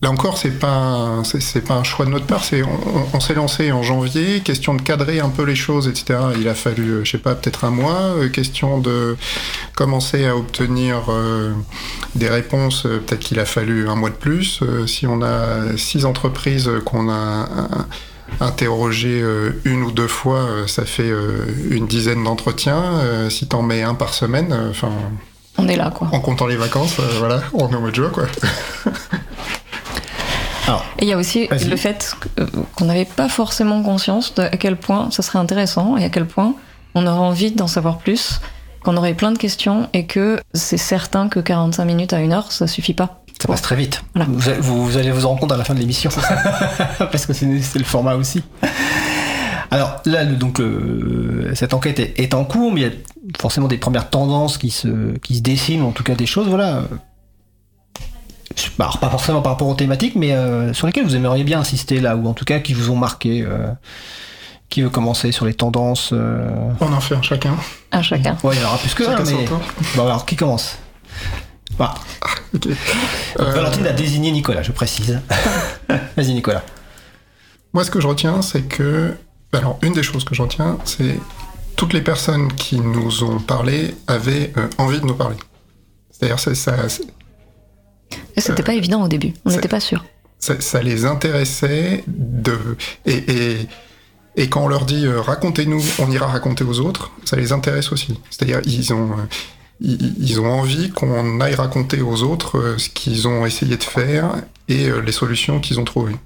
[0.00, 2.44] Là encore, c'est pas c'est pas un choix de notre part.
[2.44, 2.68] C'est on,
[3.12, 6.20] on s'est lancé en janvier, question de cadrer un peu les choses, etc.
[6.38, 8.14] Il a fallu, je sais pas, peut-être un mois.
[8.32, 9.16] question de
[9.74, 11.52] commencer à obtenir euh,
[12.14, 12.82] des réponses.
[12.82, 14.62] Peut-être qu'il a fallu un mois de plus.
[14.86, 17.48] si on a six entreprises qu'on a
[18.40, 23.28] interroger euh, une ou deux fois, euh, ça fait euh, une dizaine d'entretiens.
[23.30, 24.90] si t'en mets un par semaine, enfin.
[25.56, 26.08] on est là, quoi.
[26.12, 28.24] En comptant les vacances, voilà, on est au mode joie, quoi.
[30.98, 32.14] et il y a aussi le fait
[32.76, 36.26] qu'on n'avait pas forcément conscience de à quel point ça serait intéressant et à quel
[36.26, 36.54] point
[36.94, 38.40] on aurait envie d'en savoir plus,
[38.82, 42.52] qu'on aurait plein de questions et que c'est certain que 45 minutes à une heure,
[42.52, 43.22] ça suffit pas.
[43.40, 44.02] Ça passe très vite.
[44.16, 46.10] Vous, allez vous rendre compte à la fin de l'émission.
[46.98, 48.42] Parce que c'est le format aussi.
[49.70, 50.60] Alors là, donc,
[51.54, 52.92] cette enquête est, en cours, mais il y a
[53.38, 56.82] forcément des premières tendances qui se, qui se dessinent, en tout cas des choses, voilà.
[58.78, 62.00] Alors, pas forcément par rapport aux thématiques, mais euh, sur lesquelles vous aimeriez bien insister
[62.00, 63.42] là, ou en tout cas qui vous ont marqué.
[63.42, 63.68] Euh,
[64.68, 67.54] qui veut commencer sur les tendances euh On en fait un chacun.
[67.90, 68.36] Un chacun.
[68.42, 69.46] Ouais, il y en aura plus que un, mais...
[69.96, 70.76] Bon, alors, qui commence?
[71.78, 71.94] Bah.
[72.54, 75.20] Euh, Valentine a désigné Nicolas, je précise.
[76.16, 76.62] Vas-y Nicolas.
[77.72, 79.14] Moi ce que je retiens, c'est que...
[79.52, 81.18] Alors une des choses que je retiens, c'est
[81.76, 85.36] toutes les personnes qui nous ont parlé avaient euh, envie de nous parler.
[86.10, 86.54] C'est-à-dire ça...
[86.54, 86.72] ça
[88.36, 90.04] C'était pas évident au début, on n'était pas sûr.
[90.38, 92.56] Ça, les intéressait de...
[93.06, 93.68] Et,
[94.36, 97.90] et, quand on leur dit euh, racontez-nous, on ira raconter aux autres, ça les intéresse
[97.90, 98.18] aussi.
[98.30, 99.16] C'est-à-dire ils ont
[99.80, 104.36] ils ont envie qu'on aille raconter aux autres euh, ce qu'ils ont essayé de faire
[104.68, 106.16] et euh, les solutions qu'ils ont trouvées.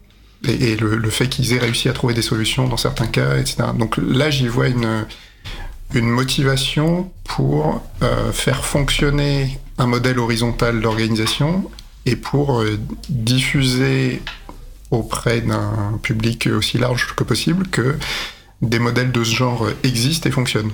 [0.49, 3.59] Et, le, fait qu'ils aient réussi à trouver des solutions dans certains cas, etc.
[3.79, 5.07] Donc là, j'y vois une,
[5.95, 11.71] motivation pour euh, faire fonctionner un modèle horizontal d'organisation
[12.07, 12.65] et pour
[13.09, 14.21] diffuser
[14.91, 17.95] auprès d'un public aussi large que possible que
[18.63, 20.73] des modèles de ce genre existent et fonctionnent.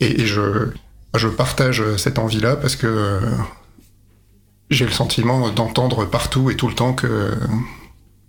[0.00, 0.72] et je,
[1.18, 3.20] je partage cette envie-là parce que euh,
[4.70, 7.32] j'ai le sentiment d'entendre partout et tout le temps que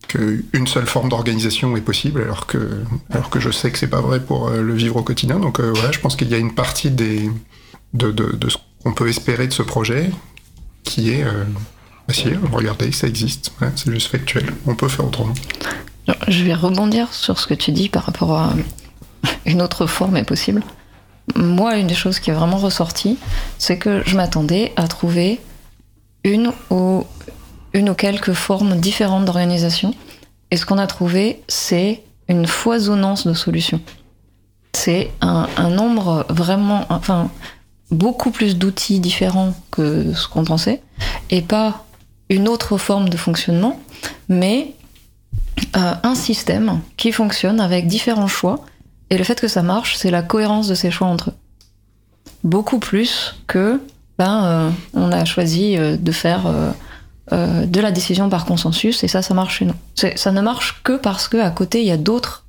[0.08, 4.02] qu'une seule forme d'organisation est possible, alors que, alors que je sais que c'est pas
[4.02, 5.40] vrai pour euh, le vivre au quotidien.
[5.40, 7.30] Donc euh, voilà, je pense qu'il y a une partie de,
[8.00, 10.10] ce qu'on peut espérer de ce projet
[10.84, 11.44] qui est euh,
[12.08, 12.14] bah,
[12.54, 15.34] regardez, ça existe, c'est juste factuel, on peut faire autrement.
[16.30, 18.54] Je vais rebondir sur ce que tu dis par rapport à
[19.46, 20.64] une autre forme est possible
[21.36, 23.18] moi, une des choses qui est vraiment ressortie,
[23.58, 25.40] c'est que je m'attendais à trouver
[26.24, 27.04] une ou,
[27.74, 29.94] une ou quelques formes différentes d'organisation.
[30.52, 33.82] Et ce qu'on a trouvé, c'est une foisonnance de solutions.
[34.74, 37.30] C'est un, nombre vraiment, enfin,
[37.92, 40.82] beaucoup plus d'outils différents que ce qu'on pensait,
[41.30, 41.86] et pas
[42.30, 43.80] une autre forme de fonctionnement,
[44.30, 44.74] mais
[45.76, 48.64] euh, un système qui fonctionne avec différents choix
[49.10, 51.34] et le fait que ça marche, c'est la cohérence de ces choix entre eux.
[52.44, 53.82] Beaucoup plus que,
[54.18, 56.44] ben, euh, on a choisi euh, de faire
[57.32, 59.76] euh, de la décision par consensus et ça, ça marche chez nous.
[60.16, 62.46] Ça ne marche que parce qu'à côté, il y a d'autres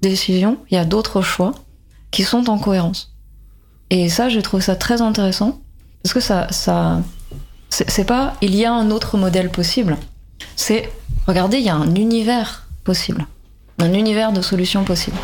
[0.00, 1.52] décisions, il y a d'autres choix
[2.10, 3.14] qui sont en cohérence.
[3.90, 5.60] Et ça, je trouve ça très intéressant
[6.02, 7.00] parce que ça, ça,
[7.68, 9.96] c'est pas il y a un autre modèle possible.
[10.56, 10.90] C'est
[11.26, 13.26] regardez, il y a un univers possible,
[13.78, 15.18] un univers de solutions possibles.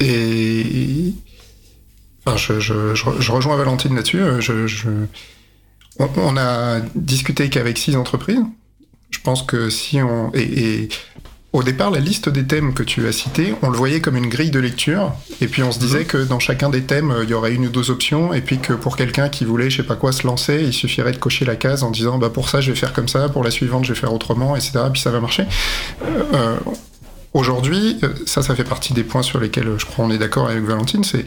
[0.00, 1.14] Et
[2.24, 4.20] enfin, je, je, je, rejoins Valentine là-dessus.
[4.40, 5.06] Je,
[5.98, 8.42] on, a discuté qu'avec six entreprises.
[9.10, 10.88] Je pense que si on et,
[11.56, 14.28] au départ, la liste des thèmes que tu as cités, on le voyait comme une
[14.28, 16.06] grille de lecture, et puis on se disait mhm.
[16.06, 18.74] que dans chacun des thèmes, il y aurait une ou deux options, et puis que
[18.74, 21.56] pour quelqu'un qui voulait, je sais pas quoi, se lancer, il suffirait de cocher la
[21.56, 23.94] case en disant, bah pour ça, je vais faire comme ça, pour la suivante, je
[23.94, 24.80] vais faire autrement, etc.
[24.92, 25.44] Puis ça va marcher.
[26.04, 26.56] Euh, euh
[27.36, 30.16] Aujourd'hui, euh, ça, ça fait partie des points sur lesquels euh, je crois on est
[30.16, 31.26] d'accord avec Valentine, c'est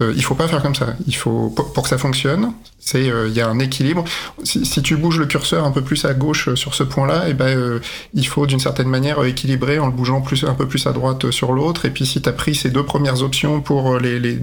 [0.00, 0.94] euh, il faut pas faire comme ça.
[1.06, 4.04] Il faut pour, que ça fonctionne, c'est il y a un équilibre.
[4.44, 7.34] Si, tu bouges le curseur un peu plus à gauche sur ce point-là, et eh
[7.34, 7.80] ben
[8.14, 11.52] il faut d'une certaine manière équilibrer en le bougeant un peu plus à droite sur
[11.52, 11.84] l'autre.
[11.84, 14.38] Et puis si tu as pris ces deux premières options pour les,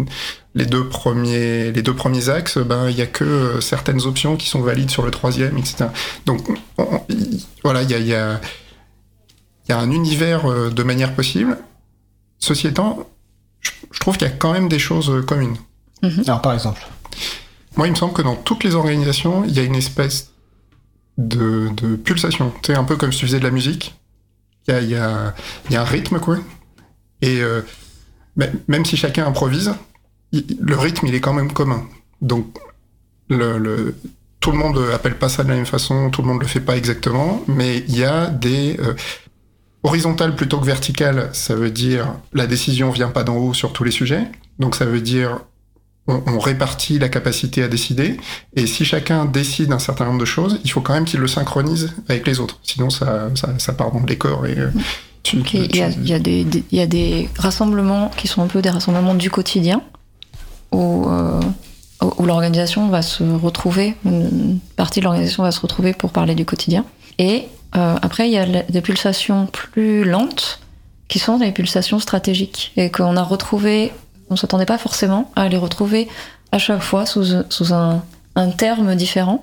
[0.54, 4.62] deux premiers les deux premiers axes, ben il y a que certaines options qui sont
[4.62, 5.86] valides sur le troisième, etc.
[6.28, 6.46] Donc
[7.64, 8.42] voilà, il y a
[9.66, 11.58] il y a un univers euh, de manière possible.
[12.40, 13.10] Ceci étant,
[13.62, 15.58] je trouve qu'il y a quand même des choses euh, communes.
[16.04, 16.24] Mhm.
[16.28, 16.86] Alors par exemple
[17.78, 20.32] Moi, il me semble que dans toutes les organisations, il y a une espèce
[21.18, 22.52] de, de pulsation.
[22.62, 23.96] Tu sais, un peu comme si tu faisais de la musique.
[24.68, 25.34] Il y a, y, a,
[25.70, 26.38] y a, un rythme, quoi.
[27.22, 27.62] Et euh,
[28.68, 29.74] même si chacun improvise,
[30.32, 31.88] le rythme, il est quand même commun.
[32.22, 32.58] Donc,
[33.30, 33.96] le, le,
[34.40, 36.60] tout le monde appelle pas ça de la même façon, tout le monde le fait
[36.60, 38.94] pas exactement, mais il y a des euh,
[39.86, 41.30] horizontales plutôt que verticales.
[41.34, 44.24] Ça veut dire la décision vient pas d'en haut sur tous les sujets.
[44.60, 45.40] Donc, ça veut dire
[46.08, 48.18] on, on, répartit la capacité à décider.
[48.56, 51.28] Et si chacun décide un certain nombre de choses, il faut quand même qu'il le
[51.28, 52.60] synchronise avec les autres.
[52.64, 54.58] Sinon, ça, ça, ça part dans le décor et.
[54.58, 54.70] Euh,
[55.24, 55.68] tu, okay.
[55.68, 55.76] tu...
[55.76, 58.44] il, y a, il, y a des, des, il y a des rassemblements qui sont
[58.44, 59.82] un peu des rassemblements du quotidien,
[60.72, 61.40] où, euh,
[62.18, 66.46] où l'organisation va se retrouver, une partie de l'organisation va se retrouver pour parler du
[66.46, 66.86] quotidien.
[67.18, 70.60] Et euh, après, il y a des pulsations plus lentes,
[71.08, 73.92] qui sont des pulsations stratégiques, et qu'on a retrouvé
[74.30, 76.08] on s'attendait pas forcément à les retrouver
[76.52, 78.04] à chaque fois sous, sous un,
[78.36, 79.42] un, terme différent,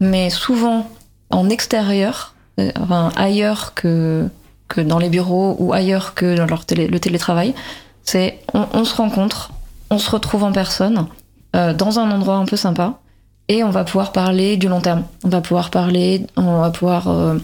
[0.00, 0.88] mais souvent
[1.30, 4.28] en extérieur, euh, enfin ailleurs que,
[4.68, 7.54] que dans les bureaux ou ailleurs que dans leur télé, le télétravail.
[8.04, 9.52] C'est on, on, se rencontre,
[9.90, 11.06] on se retrouve en personne,
[11.56, 12.98] euh, dans un endroit un peu sympa,
[13.48, 15.04] et on va pouvoir parler du long terme.
[15.24, 17.38] On va pouvoir parler, on va pouvoir euh,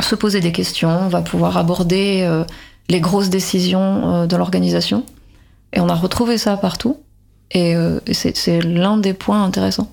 [0.00, 2.44] se poser des questions, on va pouvoir aborder euh,
[2.88, 5.04] les grosses décisions euh, de l'organisation.
[5.72, 6.98] Et on a retrouvé ça partout.
[7.54, 7.74] Et,
[8.12, 9.90] c'est l'un des points intéressants.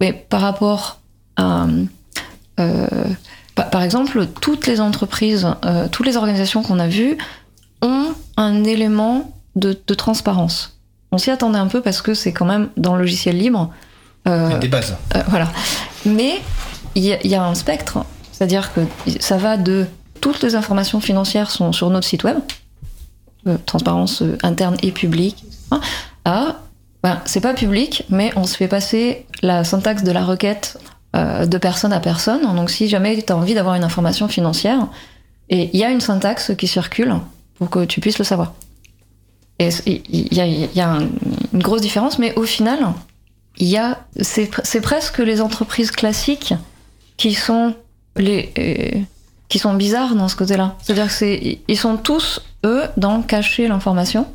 [0.00, 1.00] Mais par rapport
[1.36, 1.66] à.
[3.56, 5.48] Par exemple, toutes les entreprises,
[5.90, 7.18] toutes les organisations qu'on a vues
[7.82, 10.76] ont un élément de transparence.
[11.12, 13.72] On s'y attendait un peu parce que c'est quand même dans le logiciel libre.
[14.26, 14.96] Euh, des bases.
[15.28, 15.48] voilà.
[16.04, 16.40] Mais
[16.94, 18.80] il y, y, a un spectre, c'est-à-dire que
[19.20, 19.86] ça va de
[20.20, 22.38] toutes les informations financières sont sur notre site web,
[23.46, 25.44] euh, transparence euh, interne et publique,
[26.24, 26.56] à
[27.02, 30.78] ben, c'est pas public, mais on se fait passer la syntaxe de la requête
[31.14, 32.42] euh, de personne à personne.
[32.56, 34.88] Donc si jamais tu as envie d'avoir une information financière,
[35.48, 37.14] et il y a une syntaxe qui circule
[37.58, 38.54] pour que tu puisses le savoir.
[39.60, 41.02] Et il y a, y a un,
[41.52, 42.80] une grosse différence, mais au final,
[43.58, 46.54] il y a c'est presque les entreprises classiques
[47.16, 47.74] qui sont
[48.16, 49.00] les euh,
[49.48, 50.76] qui sont bizarres dans ce côté-là.
[50.82, 54.26] C'est-à-dire que c'est ils sont tous eux dans cacher l'information,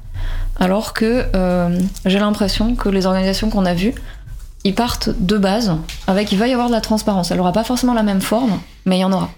[0.60, 3.94] alors que euh, j'ai l'impression que les organisations qu'on a vues,
[4.64, 5.76] ils partent de base
[6.08, 7.32] avec il va y avoir de la transparence.
[7.32, 9.30] Elle aura pas forcément la même forme, mais il y en aura.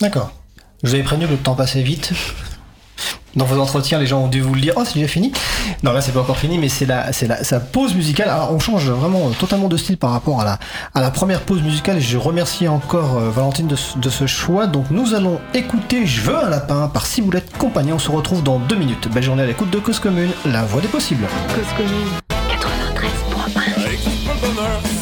[0.00, 0.32] D'accord.
[0.82, 2.12] Je vous avais prévenu que le temps passait vite.
[3.36, 4.74] Dans vos entretiens, les gens ont dû vous le dire.
[4.76, 5.32] Oh, c'est déjà fini.
[5.82, 8.28] Non, là, c'est pas encore fini, mais c'est la, c'est la, sa pause musicale.
[8.28, 10.58] Alors, on change vraiment totalement de style par rapport à la,
[10.94, 11.98] à la première pause musicale.
[11.98, 14.66] Et je remercie encore euh, Valentine de, de, ce choix.
[14.66, 17.92] Donc, nous allons écouter Je veux un lapin par Ciboulette Compagnie.
[17.92, 19.08] On se retrouve dans deux minutes.
[19.12, 21.26] Belle journée à l'écoute de Cause Commune, la voix des possibles.
[21.54, 22.08] Cause Commune
[22.48, 22.50] 93.1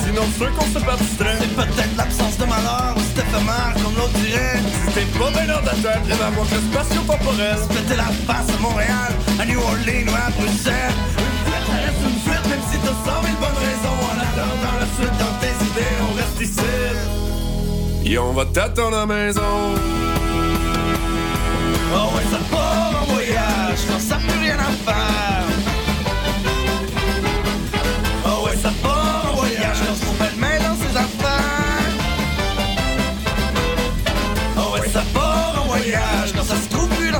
[0.05, 2.95] Sinon ceux qu'on se C'est peut-être l'absence de malheur
[3.39, 4.61] éphémère comme l'autre dirait.
[4.95, 9.13] T'es pas dans ta tête, il va montrer spatio-temporel Se péter la face à Montréal,
[9.41, 10.97] à New Orleans ou à Bruxelles.
[11.19, 13.99] Une fuite, ça reste une fuite, même si t'as 100 000 bonnes raisons.
[14.11, 18.11] En attendant la suite dans tes idées, on reste ici.
[18.11, 19.43] Et on va t'attendre à la maison.
[21.95, 25.38] Oh ouais, ça part en voyage, quand ça plus rien à faire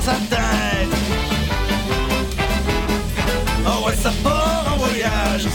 [0.09, 0.95] sa tête.
[3.67, 5.47] Oh ouais, ça part en voyage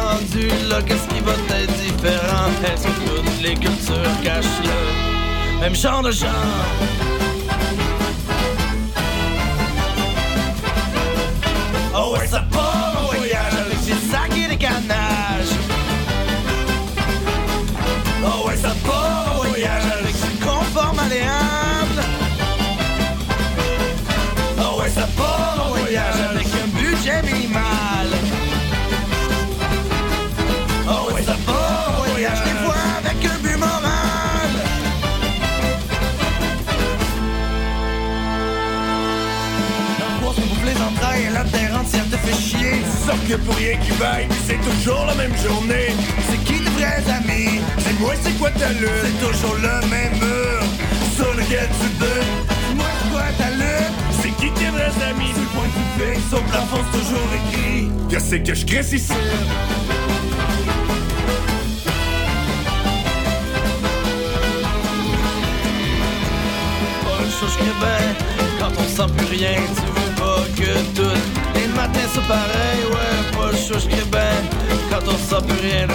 [0.00, 2.50] rendu là qu'est-ce qui va être différent?
[2.64, 6.30] Est-ce que toutes les cultures cachent le même genre de genre
[11.94, 14.95] Oh ouais ça part en voyage avec ses sacs et des ganaches
[43.28, 45.88] Que pour rien qui vaille, c'est toujours la même journée.
[46.30, 48.88] C'est qui de vrais amis C'est moi, c'est quoi ta lutte?
[49.02, 50.62] C'est toujours le même mur
[51.16, 52.76] sur lequel tu butes?
[52.76, 53.94] Moi, c'est quoi ta lutte?
[54.22, 55.32] C'est qui tes vrais amis?
[55.32, 57.90] Sur le point du fait, sur le plafond, c'est toujours écrit.
[58.08, 58.84] Qu'est-ce que je crée
[67.58, 68.04] que ben
[68.60, 71.35] Quand on sent plus rien, tu veux pas que tout
[71.76, 74.44] Les matins c'est pareil, ouais, pas le chose que ben
[74.90, 75.86] Quand on plus rien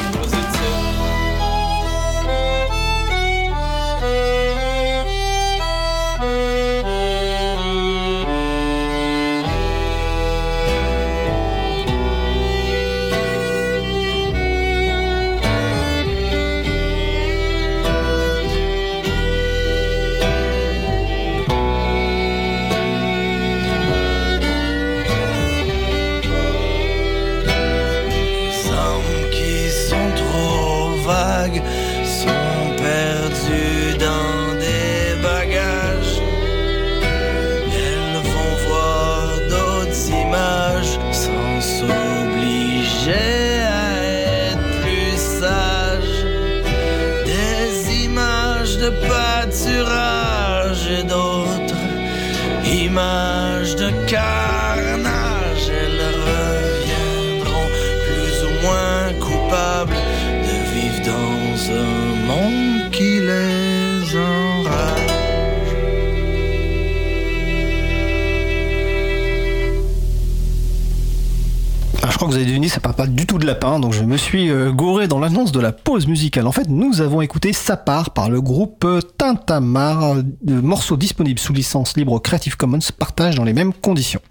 [73.01, 75.71] pas du tout de lapin, donc je me suis euh, gouré dans l'annonce de la
[75.71, 76.45] pause musicale.
[76.45, 80.97] En fait, nous avons écouté Ça part par le groupe euh, Tintamar, euh, de morceaux
[80.97, 84.21] disponibles sous licence libre Creative Commons, partage dans les mêmes conditions.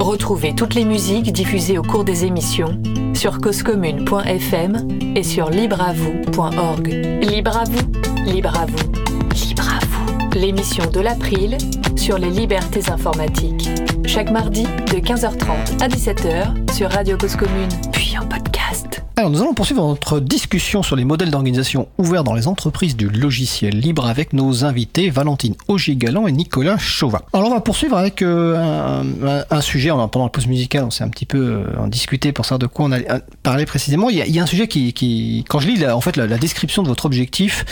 [0.00, 2.80] Retrouvez toutes les musiques diffusées au cours des émissions
[3.12, 6.88] sur causecommune.fm et sur libreavoue.org.
[7.30, 7.92] Libre à vous,
[8.24, 10.38] libre à vous, libre à vous.
[10.38, 11.58] L'émission de l'April
[11.94, 13.65] sur les libertés informatiques.
[14.06, 19.02] Chaque mardi de 15h30 à 17h sur Radio Cause Commune, puis en podcast.
[19.16, 23.08] Alors, nous allons poursuivre notre discussion sur les modèles d'organisation ouverts dans les entreprises du
[23.08, 27.20] logiciel libre avec nos invités Valentine Augier-Galant et Nicolas Chauvin.
[27.32, 31.02] Alors, on va poursuivre avec euh, un, un- sujet, pendant la pause musicale, on s'est
[31.02, 34.08] un petit peu euh, en discuté pour savoir de quoi on allait euh, parler précisément.
[34.08, 36.88] Il y a, un sujet qui, quand je lis la, en fait, la, description de
[36.88, 37.64] votre objectif,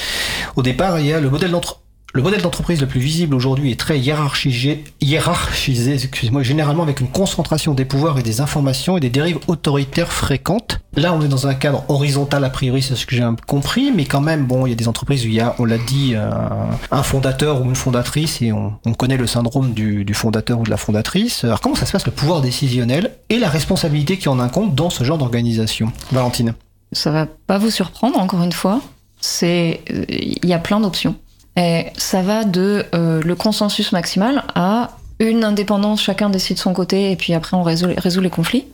[0.57, 1.84] au départ, il y a le modèle d'entre
[2.14, 7.09] le modèle d'entreprise le plus visible aujourd'hui est très hiérarchisé, hiérarchisé excusez-moi, généralement avec une
[7.09, 10.79] concentration des pouvoirs et des informations et des dérives autoritaires fréquentes.
[10.94, 14.05] Là, on est dans un cadre horizontal a priori, c'est ce que j'ai compris, mais
[14.05, 16.14] quand même, bon, il y a des entreprises où il y a, on l'a dit,
[16.14, 20.61] un, un fondateur ou une fondatrice et on, on connaît le syndrome du, du fondateur
[20.61, 21.42] ou de la fondatrice.
[21.42, 24.88] Alors, comment ça se passe le pouvoir décisionnel et la responsabilité qui en incombe dans
[24.88, 25.90] ce genre d'organisation?
[26.12, 26.55] Valentine.
[26.92, 28.81] Ça va pas vous surprendre, encore une fois.
[29.20, 31.16] C'est, euh, il y a plein d'options.
[31.57, 34.90] Et ça va de euh, le consensus maximal à
[35.21, 38.67] une indépendance, chacun décide de son côté et puis après on résout, les conflits.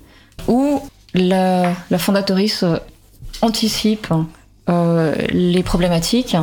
[0.48, 0.80] Ou
[1.12, 2.76] la, la fondatrice euh,
[3.42, 4.08] anticipe
[4.68, 6.36] euh, les problématiques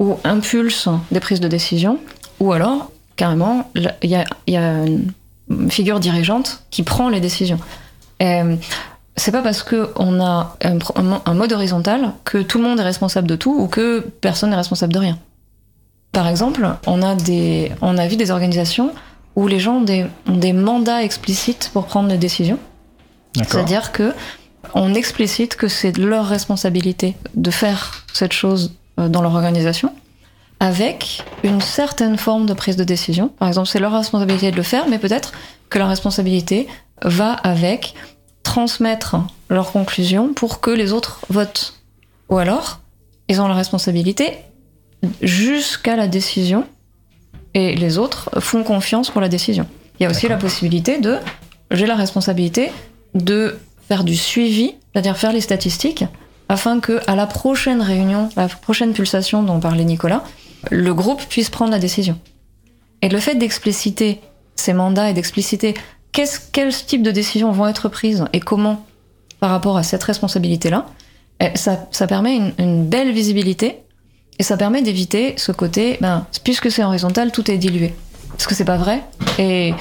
[0.00, 1.98] ou impulse des prises de décision.
[2.40, 4.84] Ou alors, carrément, il y a,
[5.50, 7.60] une figure dirigeante qui prend les décisions.
[8.18, 8.40] Et,
[9.16, 10.78] c'est pas parce qu'on a un,
[11.24, 14.56] un mode horizontal que tout le monde est responsable de tout ou que personne n'est
[14.56, 15.18] responsable de rien.
[16.14, 18.92] Par exemple, on a, des, on a vu des organisations
[19.36, 22.58] où les gens ont des, ont des mandats explicites pour prendre des décisions.
[23.36, 24.14] C'est-à-dire que
[24.74, 29.92] on explicite que c'est leur responsabilité de faire cette chose euh, dans leur organisation
[30.60, 33.28] avec une certaine forme de prise de décision.
[33.28, 35.32] Par exemple, c'est leur responsabilité de le faire, mais peut-être
[35.68, 36.68] que leur responsabilité
[37.02, 37.94] va avec
[38.44, 39.16] transmettre
[39.50, 41.74] leurs conclusions pour que les autres votent.
[42.28, 42.80] Ou alors,
[43.28, 44.38] ils ont la responsabilité
[45.22, 46.64] jusqu'à la décision
[47.54, 49.66] et les autres font confiance pour la décision.
[49.98, 51.18] Il y a aussi la possibilité de
[51.70, 52.70] j'ai la responsabilité
[53.14, 53.56] de
[53.88, 56.04] faire du suivi, c'est-à-dire faire les statistiques,
[56.48, 60.24] afin que à la prochaine réunion, la prochaine pulsation dont parlait Nicolas,
[60.70, 62.18] le groupe puisse prendre la décision.
[63.02, 64.20] Et le fait d'expliciter
[64.56, 65.74] ces mandats et d'expliciter
[66.12, 68.84] qu'est-ce, quel type de décisions vont être prises et comment
[69.40, 70.86] par rapport à cette responsabilité-là,
[71.40, 73.82] eh, ça, ça permet une, une belle visibilité
[74.38, 77.94] et ça permet d'éviter ce côté, ben, puisque c'est horizontal, tout est dilué.
[78.30, 79.02] Parce que c'est pas vrai.
[79.38, 79.74] Et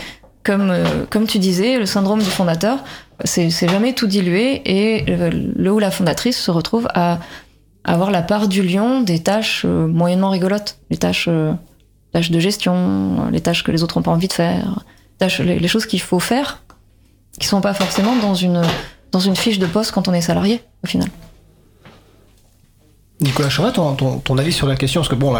[0.43, 2.83] comme, euh, comme tu disais, le syndrome du fondateur,
[3.23, 7.19] c'est jamais tout dilué et le ou la fondatrice se retrouve à
[7.83, 11.53] avoir la part du lion des tâches euh, moyennement rigolotes, les tâches, euh,
[12.11, 14.83] tâches de gestion, les tâches que les autres n'ont pas envie de faire,
[15.17, 16.63] tâches, les, les choses qu'il faut faire
[17.39, 18.61] qui sont pas forcément dans une,
[19.11, 21.09] dans une fiche de poste quand on est salarié, au final.
[23.23, 25.33] Nicolas Chauvin, ton, avis sur la question, parce que bon,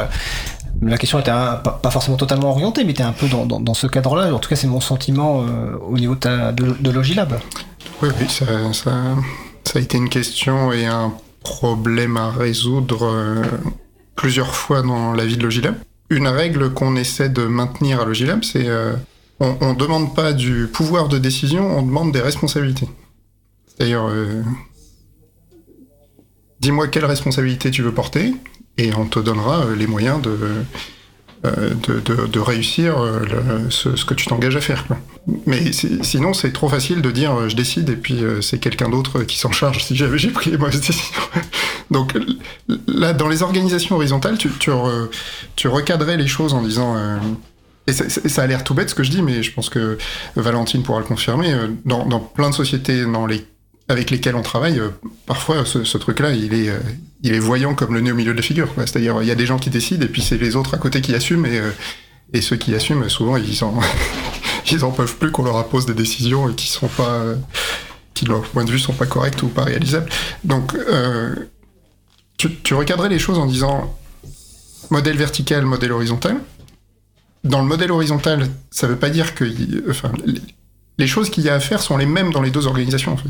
[0.82, 4.34] la, question était un, pas, forcément totalement orientée, mais était un peu dans, ce cadre-là.
[4.34, 7.40] En tout cas, c'est mon sentiment euh, au niveau de, Logilab.
[8.02, 8.46] Oui, oui, ça,
[9.76, 11.14] a été une question et un
[11.44, 13.44] problème à résoudre euh,
[14.16, 15.76] plusieurs fois dans la vie de Logilab.
[16.10, 18.94] Une règle qu'on essaie de maintenir à Logilab, c'est euh,
[19.40, 22.88] on ne demande pas du pouvoir de décision, on demande des responsabilités.
[23.82, 24.44] Euh,
[26.64, 28.34] dis-moi quelle responsabilité tu veux porter,
[28.78, 30.38] et on te donnera les moyens de,
[31.46, 31.74] euh,
[32.32, 33.20] de, réussir euh,
[33.70, 34.86] ce, que tu t'engages à faire.
[35.46, 38.88] Mais sinon, c'est trop facile de dire euh, je décide et puis euh, c'est quelqu'un
[38.88, 41.22] d'autre qui s'en charge si j'ai pris les mauvaises décisions.
[41.92, 42.18] Donc
[42.88, 45.10] là, dans les organisations horizontales, tu, tu, re,
[45.58, 46.96] tu recadrais les choses en disant
[47.88, 49.98] et ça, ça, a l'air tout bête ce que je dis, mais je pense que
[50.38, 51.54] Valentine pourra le confirmer.
[51.84, 53.46] Dans, dans plein de sociétés dans les,
[53.90, 54.82] avec lesquelles on travaille,
[55.26, 56.72] parfois ce, truc-là, il est,
[57.22, 58.74] il est voyant comme le nez au milieu de la figure.
[58.78, 61.02] C'est-à-dire, il y a des gens qui décident et puis c'est les autres à côté
[61.02, 61.46] qui assument.
[61.46, 61.62] Et,
[62.34, 63.80] et ceux qui assument, souvent, ils en,
[64.72, 67.24] ils en peuvent plus qu'on leur impose des décisions qui sont pas,
[68.14, 70.10] qui de leur point de vue sont pas correctes ou pas réalisables.
[70.44, 71.36] Donc, euh,
[72.38, 72.76] tu, tu
[73.10, 73.96] les choses en disant
[74.90, 76.38] modèle vertical, modèle horizontal
[77.44, 79.44] dans le modèle horizontal, ça veut pas dire que
[80.98, 83.14] les choses qu'il y a à faire sont les mêmes dans les deux organisations.
[83.14, 83.30] En fait.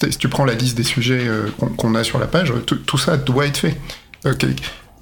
[0.00, 2.98] Si tu prends la liste des sujets euh, qu'on qu a sur la page, tout
[2.98, 3.76] ça doit être fait.
[4.24, 4.54] Okay.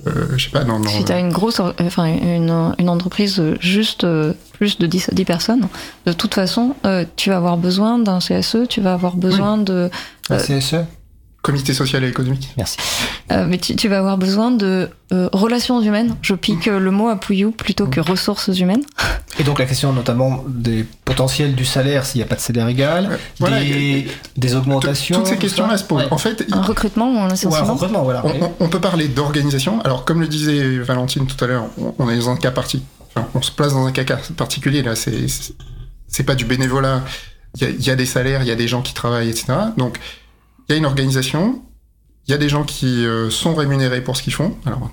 [0.06, 3.42] Euh, je sais pas, non, non, si tu as une grosse, enfin une, une entreprise
[3.60, 5.66] juste euh, plus de 10, 10 personnes,
[6.04, 9.64] de toute façon, euh, tu vas avoir besoin d'un CSE, tu vas avoir besoin oui.
[9.64, 9.90] de.
[10.28, 10.76] Un CSE
[11.44, 12.54] Comité social et économique.
[12.56, 12.78] Merci.
[13.30, 16.16] Euh, mais tu, tu, vas avoir besoin de euh, relations humaines.
[16.22, 16.78] Je pique mmh.
[16.78, 18.82] le mot à Pouillou plutôt que ressources humaines.
[19.38, 22.66] Et donc la question notamment des potentiels du salaire s'il n'y a pas de salaire
[22.66, 24.06] égal, ouais, voilà, des,
[24.38, 25.18] des, augmentations.
[25.18, 26.04] Toutes ces questions-là se posent.
[26.04, 26.12] Ouais.
[26.12, 28.24] En fait, un recrutement ou un ouais, un recrutement, voilà.
[28.24, 29.82] On, on, on, peut parler d'organisation.
[29.82, 32.82] Alors comme le disait Valentine tout à l'heure, on, on, est dans un cas parti.
[33.14, 34.96] Enfin, on se place dans un cas particulier là.
[34.96, 35.26] C'est
[36.08, 37.02] c'est pas du bénévolat.
[37.60, 39.52] Il y, y, a des salaires, il y a des gens qui travaillent, etc.
[39.76, 40.00] Donc
[40.68, 41.62] il y a une organisation,
[42.26, 44.56] il y a des gens qui euh, sont rémunérés pour ce qu'ils font.
[44.64, 44.90] Alors,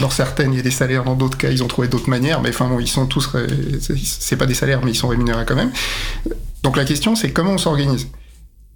[0.00, 2.40] dans certaines, il y a des salaires, dans d'autres cas, ils ont trouvé d'autres manières,
[2.40, 3.46] mais enfin bon, ils sont tous, ré...
[3.80, 5.72] c'est pas des salaires, mais ils sont rémunérés quand même.
[6.62, 8.08] Donc la question, c'est comment on s'organise.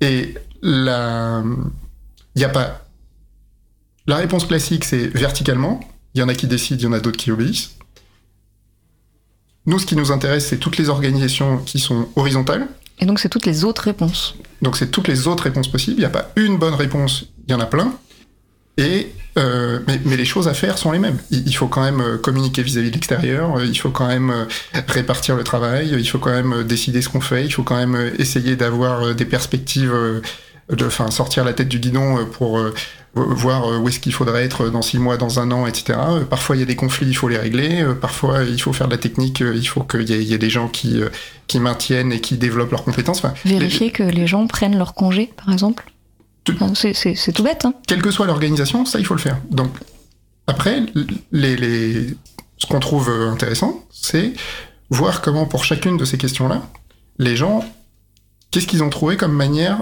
[0.01, 1.43] Et la,
[2.35, 2.87] il n'y a pas.
[4.07, 5.81] La réponse classique, c'est verticalement.
[6.15, 7.77] Il y en a qui décident, il y en a d'autres qui obéissent.
[9.67, 12.69] Nous, ce qui nous intéresse, c'est toutes les organisations qui sont horizontales.
[13.03, 14.37] Et donc, c'est toutes les autres réponses.
[14.63, 15.97] Donc, c'est toutes les autres réponses possibles.
[15.97, 17.93] Il n'y a pas une bonne réponse, il y en a plein.
[18.79, 21.19] Et euh, mais, les choses à faire sont les mêmes.
[21.33, 24.45] Il, faut quand même euh, communiquer vis-à-vis -vis de l'extérieur, il faut quand même euh,
[24.87, 28.13] répartir le travail, il faut quand même décider ce qu'on fait, il faut quand même
[28.21, 29.95] essayer d'avoir des perspectives,
[30.77, 32.61] de, enfin sortir la tête du guidon pour
[33.15, 35.99] voir où est-ce qu'il faudrait être dans six mois, dans un an, etc.
[36.31, 37.85] Parfois il y a des conflits, il faut les régler.
[38.01, 40.69] Parfois il faut faire de la technique, il faut qu'il y, y, ait des gens
[40.69, 41.01] qui,
[41.47, 43.19] qui maintiennent et qui développent leurs compétences.
[43.19, 43.93] Enfin, Vérifier les...
[43.93, 45.93] que les gens prennent leur congé, par exemple.
[46.75, 47.65] C'est tout bête.
[47.65, 47.75] Hein.
[47.87, 49.39] Quelle que soit l'organisation, ça, il faut le faire.
[49.51, 49.71] Donc,
[50.47, 50.83] après,
[51.31, 52.17] les, les...
[52.59, 54.33] ce qu'on trouve intéressant, c'est
[54.91, 56.63] voir comment, pour chacune de ces questions-là,
[57.19, 57.65] les gens,
[58.51, 59.79] qu'est-ce qu'ils ont trouvé comme manière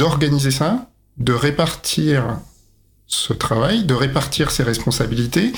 [0.00, 0.88] d'organiser ça,
[1.18, 2.38] de répartir
[3.06, 5.52] ce travail, de répartir ses responsabilités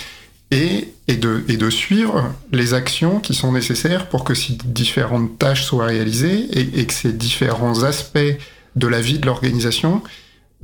[0.50, 6.48] et, de, suivre les actions qui sont nécessaires pour que ces différentes tâches soient réalisées
[6.58, 8.36] et, que ces différents aspects
[8.74, 10.02] de la vie de l'organisation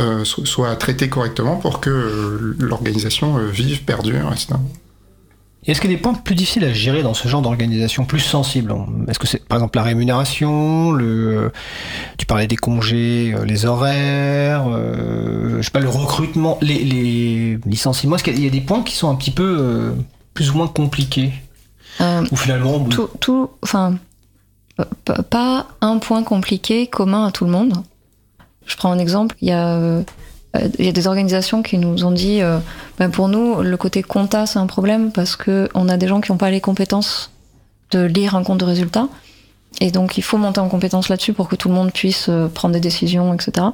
[0.00, 4.54] euh, soit traité correctement pour que euh, l'organisation euh, vive, perdure, etc.
[5.68, 8.20] Est-ce qu'il y a des points plus difficiles à gérer dans ce genre d'organisation, plus
[8.20, 8.74] sensibles
[9.06, 11.52] Est-ce que c'est par exemple la rémunération, le,
[12.16, 18.16] tu parlais des congés, les horaires, euh, je sais pas, le recrutement, les, les licenciements
[18.16, 19.92] Est-ce qu'il y a des points qui sont un petit peu euh,
[20.32, 21.32] plus ou moins compliqués
[22.00, 23.98] euh, Ou finalement tout, tout, enfin,
[25.30, 27.74] pas un point compliqué commun à tout le monde.
[28.66, 30.02] Je prends un exemple, il y a, euh,
[30.54, 32.58] il y a des organisations qui nous ont dit, euh,
[32.98, 36.32] ben pour nous, le côté compta, c'est un problème parce qu'on a des gens qui
[36.32, 37.30] n'ont pas les compétences
[37.90, 39.08] de lire un compte de résultat.
[39.80, 42.48] Et donc, il faut monter en compétence là-dessus pour que tout le monde puisse euh,
[42.48, 43.66] prendre des décisions, etc.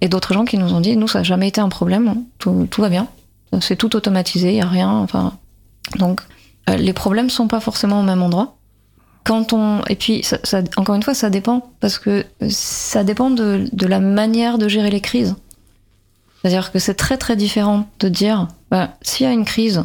[0.00, 2.68] Et d'autres gens qui nous ont dit, nous, ça n'a jamais été un problème, tout,
[2.78, 3.08] va bien.
[3.60, 4.90] C'est tout automatisé, il n'y a rien.
[4.90, 5.34] Enfin,
[5.98, 6.20] donc,
[6.70, 8.56] euh, les problèmes sont pas forcément au même endroit
[9.24, 10.24] quand on et puis
[10.76, 15.00] encore une fois ça dépend parce que ça dépend de la manière de gérer les
[15.00, 15.36] crises
[16.42, 19.84] c'est-à-dire que c'est très très différent de dire bah, s'il y a une crise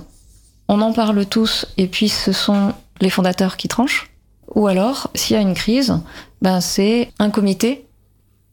[0.68, 4.12] on en parle tous et puis ce sont les fondateurs qui tranchent
[4.56, 6.00] Ou alors, s'il y a une crise,
[6.42, 7.86] ben c'est un comité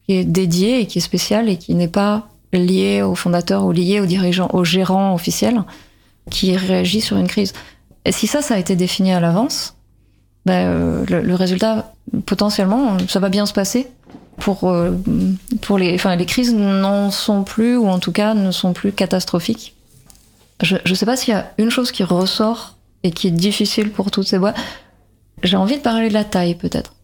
[0.06, 3.72] qui est dédié et qui est spécial et qui n'est pas lié au fondateur ou
[3.72, 5.62] lié au dirigeant, au gérant officiel
[6.30, 7.52] qui réagit sur une crise.
[8.04, 9.76] Et si ça, ça a été défini à l'avance,
[10.46, 11.92] ben, le résultat,
[12.26, 13.88] potentiellement, ça va bien se passer
[14.38, 14.92] pour, euh,
[15.60, 18.92] pour les, enfin, les crises n'en sont plus, ou en tout cas ne sont plus
[18.92, 19.74] catastrophiques.
[20.62, 23.90] Je ne sais pas s'il y a une chose qui ressort et qui est difficile
[23.90, 24.56] pour toutes ces boîtes.
[25.42, 26.94] J'ai envie de parler de la taille, peut-être.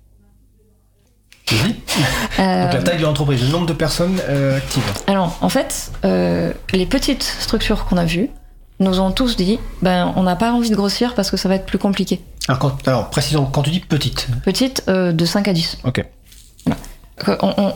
[2.39, 4.83] Euh, Donc la taille de l'entreprise, le nombre de personnes euh, actives.
[5.07, 8.31] Alors, en fait, euh, les petites structures qu'on a vues
[8.79, 11.57] nous ont tous dit, ben, on n'a pas envie de grossir parce que ça va
[11.57, 12.21] être plus compliqué.
[12.49, 14.29] Alors, quand, alors précisons, quand tu dis petite.
[14.45, 15.79] Petite, de 5 à 10.
[15.85, 16.05] Ok.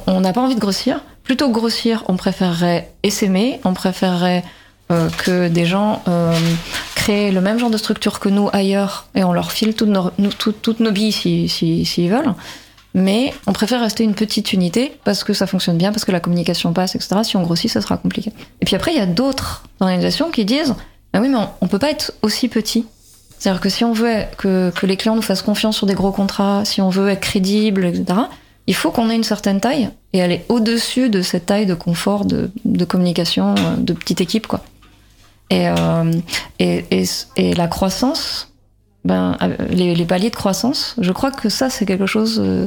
[0.06, 1.00] On n'a pas envie de grossir.
[1.22, 4.44] Plutôt que grossir, on préférerait essaimer, on préférerait
[4.92, 6.34] euh, que des gens euh,
[6.94, 10.10] créent le même genre de structure que nous ailleurs et on leur file toutes nos,
[10.38, 12.34] toutes nos billes s'ils si, s'ils veulent.
[12.92, 16.20] Mais on préfère rester une petite unité parce que ça fonctionne bien, parce que la
[16.20, 17.16] communication passe, etc.
[17.24, 18.32] Si on grossit, ça sera compliqué.
[18.60, 20.74] Et puis après, il y a d'autres organisations qui disent
[21.14, 22.84] Ah oui, mais on, on peut pas être aussi petit.
[23.38, 26.12] C'est-à-dire que si on veut que, que les clients nous fassent confiance sur des gros
[26.12, 28.20] contrats, si on veut être crédible, etc.,
[28.66, 32.24] il faut qu'on ait une certaine taille et aller au-dessus de cette taille de confort,
[32.24, 34.64] de, de communication, euh, de petite équipe, quoi.
[35.50, 36.12] Et, euh,
[36.58, 37.04] et, et,
[37.36, 38.52] et la croissance,
[39.04, 42.66] ben, euh, les, les paliers de croissance, je crois que ça, c'est quelque chose euh,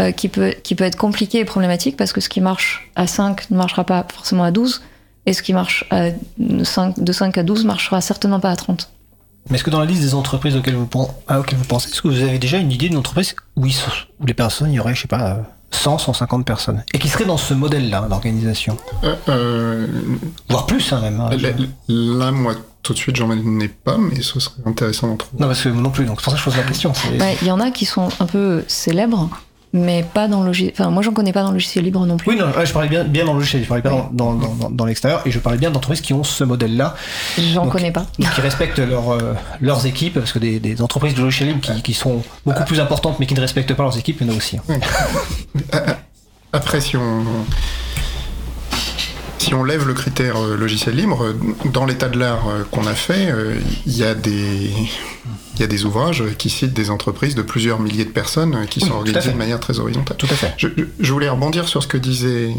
[0.00, 3.06] euh, qui, peut, qui peut être compliqué et problématique parce que ce qui marche à
[3.06, 4.82] 5 ne marchera pas forcément à 12
[5.26, 6.08] et ce qui marche à
[6.62, 8.90] 5, de 5 à 12 marchera certainement pas à 30.
[9.50, 11.88] Mais est-ce que dans la liste des entreprises auxquelles vous, pen- à auxquelles vous pensez,
[11.90, 13.90] est-ce que vous avez déjà une idée d'une entreprise où, ils sont-
[14.20, 17.08] où les personnes, il y aurait, je sais pas, euh, 100, 150 personnes Et qui
[17.08, 18.76] serait dans ce modèle-là d'organisation?
[19.04, 19.86] Euh, euh,
[20.48, 21.20] Voire plus, hein, même.
[21.20, 21.30] hein,
[21.88, 25.40] là, moi, tout de suite, j'en ai pas, mais ce serait intéressant d'en trouver.
[25.42, 26.92] Non, parce que moi non plus, donc c'est pour ça que je pose la question.
[27.42, 29.28] Il y en a qui sont un peu célèbres,
[29.76, 30.72] mais pas dans le logiciel.
[30.78, 32.30] Enfin, moi, j'en connais pas dans le logiciel libre non plus.
[32.32, 34.00] Oui, non, ouais, je parlais bien, bien dans le logiciel, je parlais pas Oui.
[34.12, 36.94] dans, dans, dans, dans l'extérieur, et je parlais bien d'entreprises qui ont ce modèle-là,
[37.52, 38.06] J'en connais pas.
[38.18, 41.82] qui respectent leur, euh, leurs équipes, parce que des, des entreprises de logiciel libre qui,
[41.82, 44.34] qui sont beaucoup plus importantes mais qui ne respectent pas leurs équipes, il y en
[44.34, 44.56] a aussi.
[44.58, 44.78] hein.
[46.52, 47.22] Après, si on,
[49.38, 51.38] si on lève le critère euh, logiciel libre, euh,
[51.72, 53.54] dans l'état de l'art euh, qu'on a fait, euh,
[53.86, 54.70] il y, a des-
[55.56, 58.64] il y a des ouvrages qui citent des entreprises de plusieurs milliers de personnes euh,
[58.66, 60.16] qui Oui, sont organisées de manière très horizontale.
[60.16, 60.54] Tout à fait.
[60.56, 60.68] Je,
[61.00, 62.54] je voulais rebondir sur ce que disait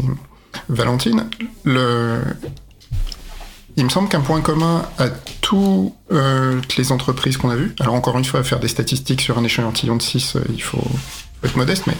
[0.68, 1.26] Valentine.
[1.64, 2.20] Le...
[3.76, 5.08] Il me semble qu'un point commun à
[5.40, 5.94] toutes
[6.76, 9.94] les entreprises qu'on a vues, alors encore une fois, faire des statistiques sur un échantillon
[9.94, 11.94] de 6, il faut, faut être modeste, mais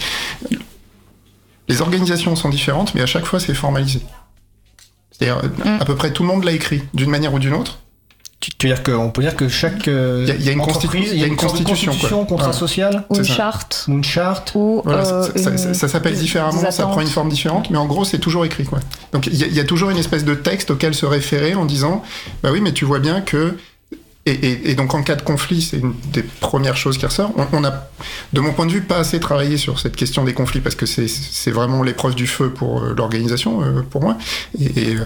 [1.69, 4.01] les organisations sont différentes, mais à chaque fois c'est formalisé.
[5.13, 5.81] C'est-à-dire, Mm.
[5.81, 7.79] à peu près tout le monde l'a écrit, d'une manière ou d'une autre.
[8.41, 10.53] Tu, veux dire qu'on peut dire que chaque euh, Il y a- il y a
[10.53, 12.37] une entreprise, il y a une, constitution, constitution, quoi.
[12.37, 13.35] contrat social, Ou une ça.
[13.35, 14.53] charte, ou une charte.
[14.55, 17.69] ou Voilà, euh, ça, ça- une- ça- ça s'appelle différemment, ça prend une forme différente,
[17.71, 18.65] mais en gros, c'est toujours écrit.
[18.65, 18.79] Quoi.
[19.13, 21.55] Donc il y, a- il y a toujours une espèce de texte auquel se référer
[21.57, 22.03] en disant
[22.45, 23.57] Bah oui, mais tu vois bien que.
[24.25, 27.33] Et, et- et donc en cas de conflit, c'est une des premières choses qui ressort.
[27.37, 27.89] On, on a,
[28.35, 30.85] de mon point de vue, pas assez travaillé sur cette question des conflits parce que
[30.87, 34.17] c'est c'est vraiment l'épreuve du feu pour euh, l'organisation, pour moi.
[34.61, 34.97] Et, et,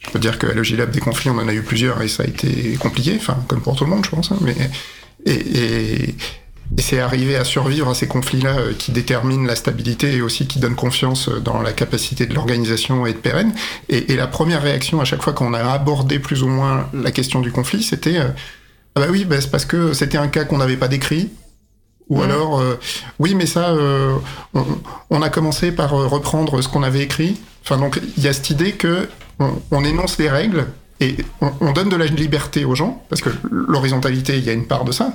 [0.00, 2.26] je peux dire qu'à Logilab, des conflits, on en a eu plusieurs et ça a
[2.26, 4.32] été compliqué, enfin, comme pour tout le monde, je pense.
[4.32, 4.56] hein, mais,
[5.26, 6.04] et, et,
[6.78, 10.46] et c'est arriver à survivre à ces conflits-là euh, qui déterminent la stabilité et aussi
[10.46, 13.52] qui donnent confiance euh, dans la capacité de l'organisation et de pérenne.
[13.88, 17.10] Et, et la première réaction à chaque fois qu'on a abordé plus ou moins la
[17.10, 18.28] question du conflit, c'était euh,
[18.94, 21.28] ah bah oui, bah c'est parce que c'était un cas qu'on n'avait pas décrit.
[22.08, 22.22] Ou Mhm.
[22.22, 22.74] alors, euh,
[23.20, 23.72] oui, mais ça,
[24.54, 24.64] on,
[25.10, 27.36] on a commencé par reprendre ce qu'on avait écrit.
[27.62, 29.08] Enfin, donc, il y a cette idée que
[29.40, 30.66] on, on énonce les règles
[31.00, 34.52] et on, on donne de la liberté aux gens, parce que l'horizontalité, il y a
[34.52, 35.14] une part de ça.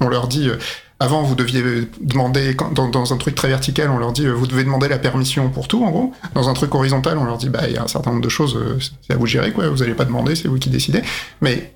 [0.00, 0.56] On leur dit, euh,
[0.98, 1.62] avant, vous deviez
[2.00, 5.48] demander, dans un truc très vertical, on leur dit, euh, vous devez demander la permission
[5.48, 6.12] pour tout, en gros.
[6.34, 8.28] Dans un truc horizontal, on leur dit, bah, il y a un certain nombre de
[8.28, 9.68] choses, euh, c'est à vous de gérer, quoi.
[9.68, 11.02] Vous n'allez pas demander, c'est vous qui décidez.
[11.40, 11.74] Mais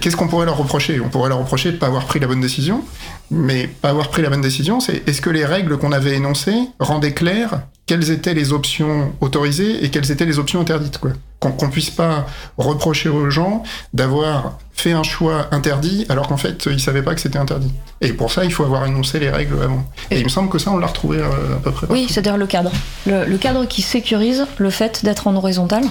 [0.00, 1.00] Qu'est-ce qu'on pourrait leur reprocher?
[1.00, 2.84] On pourrait leur reprocher de ne pas avoir pris la bonne décision,
[3.30, 6.68] mais pas avoir pris la bonne décision, c'est est-ce que les règles qu'on avait énoncées
[6.78, 11.10] rendaient clair quelles étaient les options autorisées et quelles étaient les options interdites quoi
[11.40, 12.26] Qu'on puisse pas
[12.58, 13.62] reprocher aux gens
[13.94, 17.72] d'avoir fait un choix interdit alors qu'en fait ils savaient pas que c'était interdit.
[18.00, 19.84] Et pour ça, il faut avoir énoncé les règles avant.
[20.10, 21.86] Et il me semble que ça, on l'a retrouvé euh, à peu près.
[21.90, 22.70] Oui, c'est-à-dire le cadre.
[23.06, 25.82] Le, le cadre qui sécurise le fait d'être en horizontal.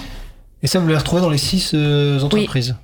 [0.62, 2.76] Et ça, vous l'avez retrouvé dans les six euh, entreprises?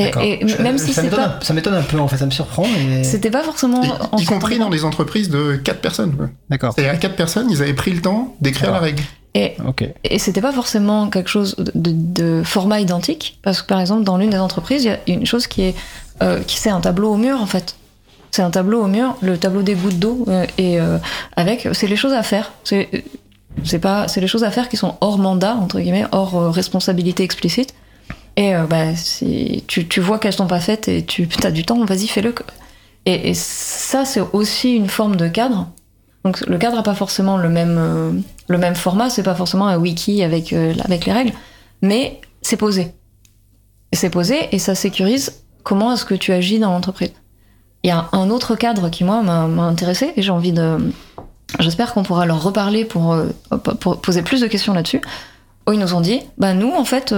[0.00, 0.22] Et, D'accord.
[0.22, 1.36] et Je- même si ça c'est m'étonne pas.
[1.40, 2.64] un- ça m'étonne un peu, en fait, ça me surprend.
[2.64, 3.04] Et...
[3.04, 3.82] C'était pas forcément.
[3.82, 6.16] Y, en y compris dans des entreprises de 4 personnes.
[6.16, 6.28] quoi.
[6.48, 6.72] D'accord.
[6.74, 9.02] C'est-à-dire à 4 personnes, ils avaient pris le temps d'écrire la règle.
[9.34, 9.84] Et, Ok.
[10.02, 11.92] et c'était pas forcément quelque chose de, de-
[12.38, 15.26] de format identique, parce que par exemple, dans l'une des entreprises, il y a une
[15.26, 15.74] chose qui est.
[16.22, 17.76] euh, qui c'est un tableau au mur, en fait.
[18.32, 20.98] c'est un tableau au mur, le tableau des gouttes d'eau, euh, et euh,
[21.36, 22.52] avec, c'est les choses à faire.
[22.64, 22.88] C'est,
[23.64, 26.50] c'est pas, c'est les choses à faire qui sont hors mandat entre guillemets, hors euh,
[26.50, 27.74] responsabilité explicite.
[28.36, 31.64] Et euh, bah, si tu, tu vois qu'elles sont pas faites et tu as du
[31.64, 32.34] temps, vas-y fais-le.
[33.06, 35.68] Et, ça, c'est aussi une forme de cadre.
[36.24, 38.12] Donc le cadre n'a pas forcément le même, euh,
[38.48, 41.32] le même format, c'est pas forcément un wiki avec, euh, avec les règles,
[41.80, 42.92] mais c'est posé.
[43.92, 47.12] C'est posé et ça sécurise comment est-ce que tu agis dans l'entreprise.
[47.82, 50.92] Il y a un autre cadre qui, moi, m'a intéressé et j'ai envie de.
[51.58, 53.30] J'espère qu'on pourra leur reparler pour, euh,
[54.02, 55.00] poser plus de questions là-dessus.
[55.72, 57.14] Ils nous ont dit bah, nous, en fait,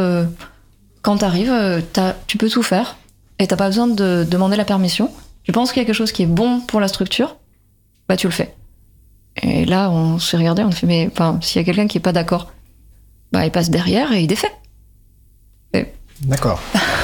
[1.03, 2.97] quand t'arrives, euh, t'as- tu peux tout faire
[3.39, 5.11] et t'as pas besoin de demander la permission.
[5.45, 7.37] Tu penses qu'il y a quelque chose qui est bon pour la structure,
[8.09, 8.55] bah, tu le fais.
[9.43, 11.99] Et là, on s'est regardé, on a fait mais enfin, s'il y a quelqu'un qui
[11.99, 12.53] est pas d'accord,
[13.33, 14.53] bah, il passe derrière et il défait.
[16.21, 16.61] D'accord.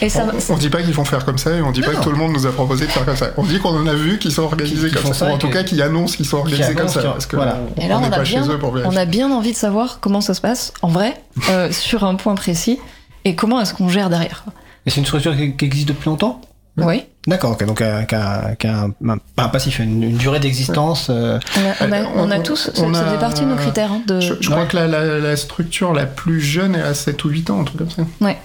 [0.00, 1.92] Et ça, On, on dit pas qu'ils vont faire comme ça et on dit pas
[1.94, 3.30] que tout le monde nous a proposé de faire comme ça.
[3.36, 5.26] On dit qu'on en a vu qui sont organisés Qui- qui comme ça.
[5.26, 7.00] ça Ou en tout cas qui annoncent qu'ils sont organisés comme ça.
[7.02, 7.58] Parce que voilà.
[7.76, 9.30] on- Et là, on on, n'est a pas bien, chez eux pour on a bien
[9.30, 11.14] envie de savoir comment ça se passe en vrai,
[11.50, 12.78] euh, sur un point précis,
[13.24, 14.44] et comment est-ce qu'on gère derrière.
[14.86, 16.40] Et c'est une structure qui, qui existe depuis longtemps?
[16.76, 17.04] Oui.
[17.28, 21.06] D'accord, donc euh, qu'un qu'un- un, pas un passif, une, une durée d'existence.
[21.08, 23.42] euh, On a, on Euh, on a on- tous, on ça, ça a- fait partie
[23.42, 23.92] de nos critères.
[23.92, 26.92] hein, de, Je, je crois que la, la- la structure la plus jeune est à
[26.92, 28.02] 7 ou 8 ans, un truc comme ça.
[28.20, 28.36] ouais.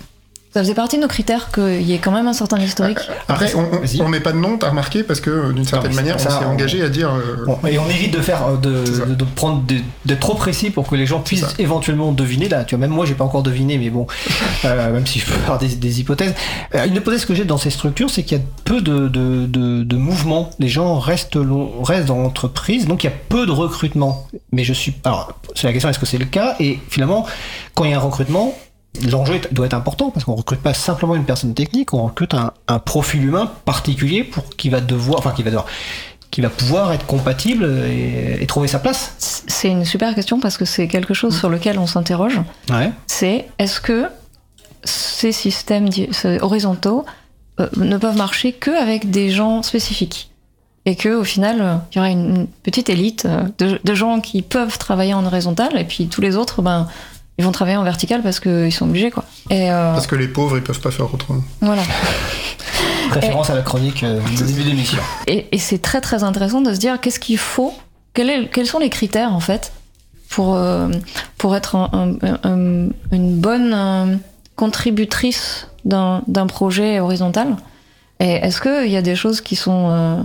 [0.52, 2.98] Ça faisait partie de nos critères qu'il y ait quand même un certain historique.
[3.28, 3.70] Après, on,
[4.04, 6.40] on met pas de nom, t'as remarqué, parce que d'une certaine manière, pour on ça,
[6.40, 7.12] s'est on- engagé à dire.
[7.14, 9.06] euh, Bon, et on évite de faire euh, de, ça.
[9.06, 11.54] de, de prendre des- d'être trop précis pour que les gens puissent ça.
[11.60, 12.50] éventuellement deviner.
[12.50, 14.08] Là, tu vois, même moi, j'ai pas encore deviné, mais bon,
[14.66, 16.34] euh, même si je peux faire des, des hypothèses.
[16.74, 19.46] Euh, une hypothèse que j'ai dans ces structures, c'est qu'il y a peu de, de,
[19.46, 20.50] de, de mouvements.
[20.58, 24.26] Les gens restent, long- restent dans l'entreprise, donc il y a peu de recrutement.
[24.52, 24.96] Mais je suis.
[25.06, 26.56] Alors, c'est la question est-ce que c'est le cas?
[26.60, 27.28] Et finalement,
[27.76, 28.56] quand il y a un recrutement,
[29.10, 32.54] L'enjeu doit être important parce qu'on recrute pas simplement une personne technique, on recrute un,
[32.68, 35.66] un profil humain particulier pour qui va devoir, enfin qui va devoir,
[36.32, 39.14] qui va pouvoir être compatible et, et trouver sa place.
[39.20, 42.40] C'est une super question parce que c'est quelque chose sur lequel on s'interroge.
[42.70, 42.92] Ouais.
[43.08, 44.06] C'est est-ce que
[44.84, 45.90] ces systèmes
[46.42, 47.06] horizontaux
[47.60, 50.28] euh, ne peuvent marcher qu'avec des gens spécifiques?
[50.86, 53.94] Et que au final euh, il y aurait une, une petite élite euh, de, de
[53.94, 56.88] gens qui peuvent travailler en horizontal et puis tous les autres ben
[57.40, 59.24] ils vont travailler en vertical parce qu'ils sont obligés quoi.
[59.50, 61.42] Et euh, Parce que les pauvres, ils peuvent pas faire autrement.
[61.62, 61.82] voilà.
[63.12, 65.00] Référence à la chronique euh, du début d'émission.
[65.26, 67.74] Et, et c'est très très intéressant de se dire qu'est-ce qu'il faut,
[68.14, 69.72] quel est- quels sont les critères en fait
[70.30, 70.90] pour, euh,
[71.38, 74.16] pour être un- un- un- une bonne euh,
[74.56, 77.56] contributrice d'un projet horizontal.
[78.20, 80.22] Et est-ce qu'il y a des choses qui sont euh,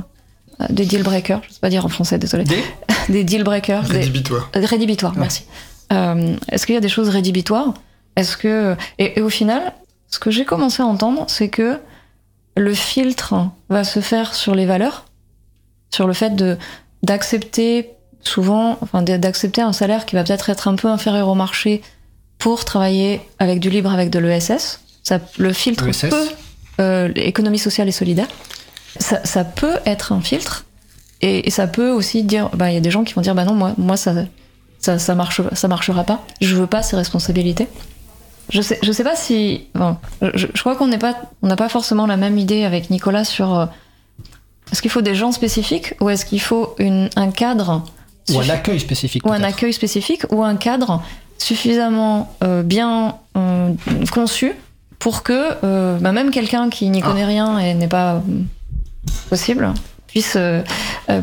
[0.68, 2.62] des deal breakers, je sais pas dire en français, désolé, Des?
[3.08, 4.50] Des deal breakers, des, Rédhibitoire.
[4.54, 5.44] Rédhibitoires, merci.
[5.92, 7.74] Euh, Est-ce qu'il y a des choses rédhibitoires?
[8.16, 9.72] Est-ce que et, et au final,
[10.08, 11.78] ce que j'ai commencé à entendre, c'est que
[12.56, 13.34] le filtre
[13.68, 15.06] va se faire sur les valeurs,
[15.90, 16.56] sur le fait de
[17.02, 21.82] d'accepter souvent, enfin d'accepter un salaire qui va peut-être être un peu inférieur au marché
[22.38, 24.80] pour travailler avec du libre, avec de l'ESS.
[25.02, 26.06] Ça, le filtre ESS.
[26.08, 26.28] peut,
[26.80, 28.28] euh, l'économie sociale et solidaire,
[28.98, 30.64] ça, ça peut être un filtre.
[31.20, 33.34] Et, et ça peut aussi dire, bah, il y a des gens qui vont dire,
[33.34, 34.14] bah non, moi, moi ça,
[34.84, 36.22] ça, ça, marche, ça marchera pas.
[36.42, 37.68] Je veux pas ces responsabilités.
[38.50, 41.56] Je sais, je sais pas si, enfin, je, je crois qu'on n'est pas, on n'a
[41.56, 43.66] pas forcément la même idée avec Nicolas sur euh,
[44.70, 47.82] est-ce qu'il faut des gens spécifiques ou est-ce qu'il faut une, un cadre
[48.30, 49.26] Ou un accueil spécifique.
[49.26, 51.02] ou un accueil spécifique ou un cadre
[51.38, 53.72] suffisamment euh, bien euh,
[54.12, 54.52] conçu
[54.98, 58.22] pour que bah, même quelqu'un qui n'y connaît rien et n'est pas
[59.28, 59.72] possible
[60.06, 60.38] puisse,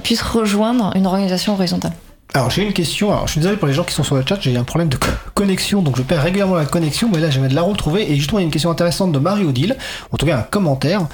[0.04, 1.94] puisse rejoindre une organisation horizontale.
[2.34, 4.24] Alors j'ai une question, alors je suis désolé pour les gens qui sont sur le
[4.26, 7.30] chat, j'ai un problème de co- connexion, donc je perds régulièrement la connexion, mais là
[7.30, 9.76] je viens de la retrouver, et justement il y a une question intéressante de Marie-Odile,
[10.12, 11.08] en tout cas un commentaire.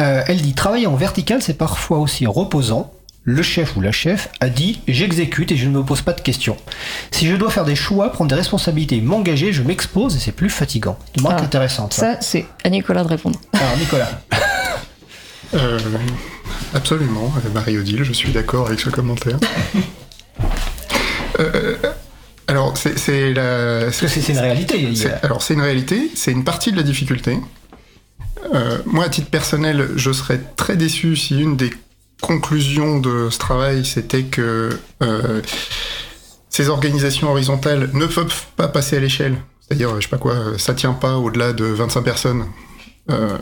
[0.00, 2.90] Euh, elle dit, travailler en vertical c'est parfois aussi reposant.
[3.28, 6.20] Le chef ou la chef a dit j'exécute et je ne me pose pas de
[6.20, 6.56] questions.
[7.10, 10.48] Si je dois faire des choix, prendre des responsabilités, m'engager, je m'expose et c'est plus
[10.48, 10.96] fatigant.
[11.16, 11.92] Une remarque Ah, intéressante.
[11.92, 12.14] Ça.
[12.14, 13.38] Ça, c'est à Nicolas de répondre.
[13.52, 14.08] Alors Nicolas.
[15.54, 15.78] Euh,
[16.74, 19.38] absolument, Marie-Odile, je suis d'accord avec ce commentaire.
[21.40, 21.76] Euh,
[22.48, 23.84] alors, c'est la.
[23.84, 24.88] Parce que c'est une réalité.
[25.06, 27.38] a- Alors, c'est une réalité, c'est une partie de la difficulté.
[28.54, 31.70] Euh, moi, à titre personnel, je serais très déçu si une des
[32.22, 34.70] conclusions de ce travail, c'était que
[35.02, 35.42] euh,
[36.48, 39.36] ces organisations horizontales ne peuvent pas passer à l'échelle.
[39.60, 42.46] C'est-à-dire, je sais pas quoi, ça tient pas au-delà de 25 personnes.
[43.10, 43.36] Euh,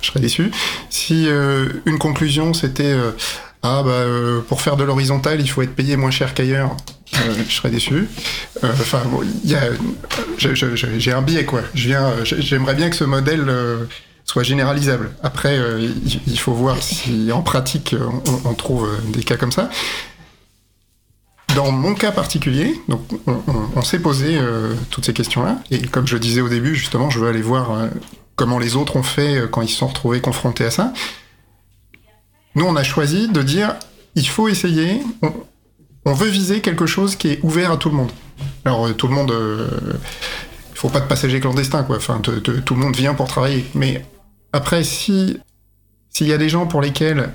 [0.00, 0.50] je serais déçu.
[0.90, 3.12] Si euh, une conclusion, c'était euh,
[3.62, 6.76] ah bah euh, pour faire de l'horizontal, il faut être payé moins cher qu'ailleurs.
[7.16, 8.08] Euh, je serais déçu.
[8.62, 9.62] Euh, Enfin, bon, y a,
[10.38, 11.62] j'ai un biais quoi.
[11.74, 13.50] Je viens, j'aimerais bien que ce modèle
[14.24, 15.10] soit généralisable.
[15.22, 15.58] Après,
[16.26, 17.96] il, faut voir si en pratique
[18.44, 19.70] on, trouve des cas comme ça.
[21.56, 23.00] Dans mon cas particulier, donc
[23.74, 24.38] on, s'est posé
[24.90, 27.88] toutes ces questions-là, et comme je disais au début, justement, je veux aller voir
[28.36, 30.92] comment les autres ont fait quand ils se sont retrouvés confrontés à ça.
[32.58, 33.76] Nous, on a choisi de dire,
[34.16, 35.00] il faut essayer,
[36.04, 38.10] on, veut viser quelque chose qui est ouvert à tout le monde.
[38.64, 41.96] Alors, tout le monde, il faut pas de passagers clandestins, quoi.
[41.98, 44.04] Enfin, tout le monde vient pour travailler, mais
[44.52, 45.38] après, si
[46.10, 47.30] s'il y a des gens pour lesquels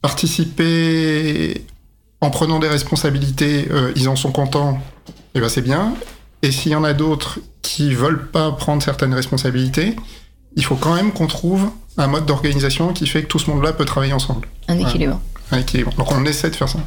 [0.00, 1.66] participer
[2.22, 5.94] en prenant des responsabilités, euh, ils en sont contents, et eh ben c'est bien.
[6.40, 9.94] Et s'il y en a d'autres qui veulent pas prendre certaines responsabilités,
[10.56, 13.72] il faut quand même qu'on trouve un mode d'organisation qui fait que tout ce monde-là
[13.72, 14.48] peut travailler ensemble.
[14.68, 15.20] Un équilibre.
[15.52, 15.92] Un équilibre.
[15.96, 16.80] Donc on essaie de faire ça.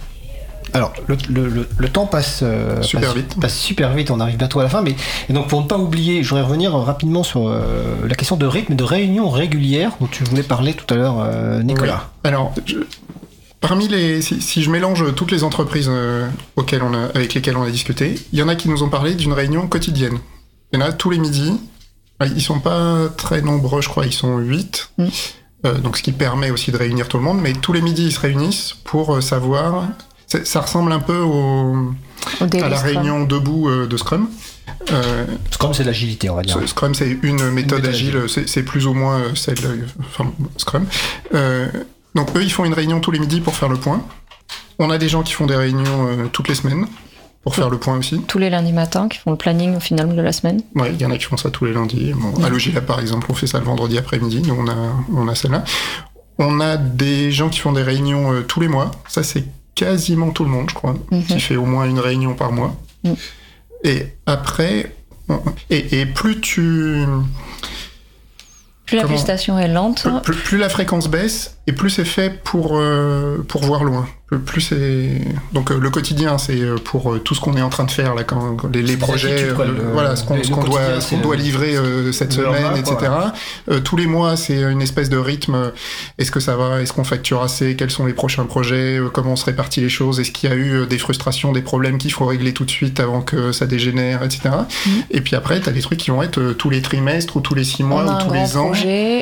[0.74, 3.40] Alors, le, temps passe euh, super vite.
[3.40, 4.82] Passe super vite, on arrive bientôt à la fin.
[4.82, 4.96] Mais
[5.28, 8.46] et donc, pour ne pas oublier, je voudrais revenir rapidement sur euh, la question de
[8.46, 12.12] rythme et de réunion régulière dont tu voulais parler tout à l'heure, euh, Nicolas.
[12.24, 12.54] Alors,
[13.62, 15.90] parmi les, si, je mélange toutes les entreprises
[16.56, 18.90] auxquelles on a, avec lesquelles on a discuté, il y en a qui nous ont
[18.90, 20.20] parlé d'une réunion quotidienne.
[20.72, 21.60] Il y en a tous les midis.
[22.26, 24.92] Ils sont pas très nombreux, je crois, ils sont 8.
[24.98, 25.08] Mm.
[25.82, 27.40] donc, ce qui permet aussi de réunir tout le monde.
[27.42, 29.86] Mais tous les midis, ils se réunissent pour savoir
[30.44, 31.94] ça ressemble un peu au,
[32.42, 34.30] à la réunion debout euh, de Scrum.
[34.92, 36.58] Euh, Scrum, c'est l'agilité, on va dire.
[36.68, 40.86] Scrum, c'est une méthode agile, c'est plus ou moins euh, celle de enfin, Scrum.
[42.16, 44.04] donc, eux, ils font une réunion tous les midis pour faire le point.
[44.78, 46.86] On a des gens qui font des réunions toutes les semaines
[47.50, 48.22] pour faire le point aussi?
[48.28, 50.62] Tous les lundis matins, qui font le planning au final de la semaine.
[50.76, 52.14] Ouais, il y en a qui font ça tous les lundis.
[52.14, 54.44] Bon, À Logila, par exemple, on fait ça le vendredi après-midi.
[54.44, 54.76] Nous, on a,
[55.12, 55.64] on a celle-là.
[56.38, 58.92] On a des gens qui font des réunions tous les mois.
[59.08, 61.24] Ça, c'est quasiment tout le monde, je crois, mhm.
[61.24, 62.76] qui fait au moins une réunion par mois.
[63.04, 63.16] Mhm.
[63.84, 64.94] Et après,
[65.72, 67.04] et, plus tu...
[68.86, 70.08] Plus la prestation est lente.
[70.24, 74.08] plus, la fréquence baisse, et plus c'est fait pour, euh, pour voir loin.
[74.46, 75.22] Plus c'est
[75.54, 78.14] donc euh, le quotidien, c'est euh, pour tout ce qu'on est en train de faire
[78.14, 79.48] là, quand, les, projets,
[79.94, 81.76] voilà, ce qu'on doit, qu'on doit livrer
[82.12, 83.12] cette semaine, etc.
[83.84, 85.72] tous les mois, c'est une espèce de rythme.
[86.18, 86.82] Est-ce que ça va?
[86.82, 87.76] Est-ce qu'on facture assez?
[87.76, 89.00] Quels sont les prochains projets?
[89.14, 90.20] Comment on se répartit les choses?
[90.20, 93.00] Est-ce qu'il y a eu des frustrations, des problèmes qu'il faut régler tout de suite
[93.00, 94.50] avant que ça dégénère, etc.
[94.86, 94.90] Mm.
[95.12, 97.56] Et puis après, tu as des trucs qui vont être tous les trimestres ou tous
[97.56, 98.72] les six mois ou tous les ans.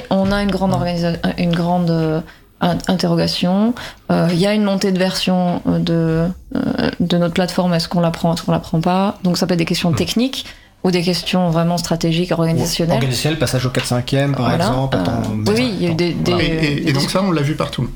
[0.10, 2.24] on a une grande organisation, une grande
[2.62, 3.74] interrogation.
[4.12, 7.88] Euh, il y a une montée de version euh, de, euh, de notre plateforme, est-ce
[7.88, 9.20] qu'on la prend, est-ce qu'on la prend pas?
[9.24, 9.96] Donc ça peut être des questions hmm.
[9.96, 10.46] techniques
[10.84, 12.96] ou des questions vraiment stratégiques, organisationnelles.
[12.96, 14.98] Organisationnel, passage au 4-5e par exemple.
[15.48, 16.16] oui, il y a eu des...
[16.88, 17.90] et, donc ça, on l'a vu partout.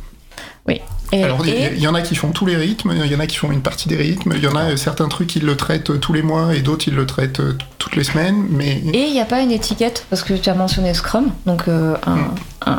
[0.72, 1.24] Oui.
[1.24, 3.36] Alors, il y, en a qui font tous les rythmes, il y en a qui
[3.36, 6.13] font une partie des rythmes, il y en a certains trucs, ils le traitent tous
[6.13, 7.41] les mois et d'autres, ils le traitent
[7.80, 8.45] toutes les semaines.
[8.49, 8.82] Mais...
[8.93, 11.97] Et il n'y a pas une étiquette, parce que tu as mentionné Scrum, donc un,
[12.65, 12.72] hmm.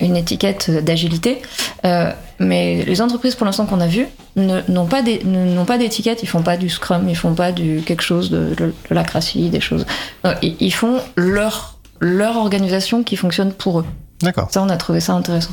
[0.00, 1.40] une étiquette d'agilité.
[1.86, 5.02] Euh, mais les entreprises, pour l'instant, qu'on a vues, n'ont pas
[5.78, 9.02] d'étiquette, ils font pas du Scrum, ils font pas du quelque chose de, de, la
[9.02, 9.86] crassie, des choses.
[10.42, 13.86] ils, font leur, leur organisation qui fonctionne pour eux.
[14.20, 14.48] D'accord.
[14.50, 15.52] Ça, on a trouvé ça intéressant.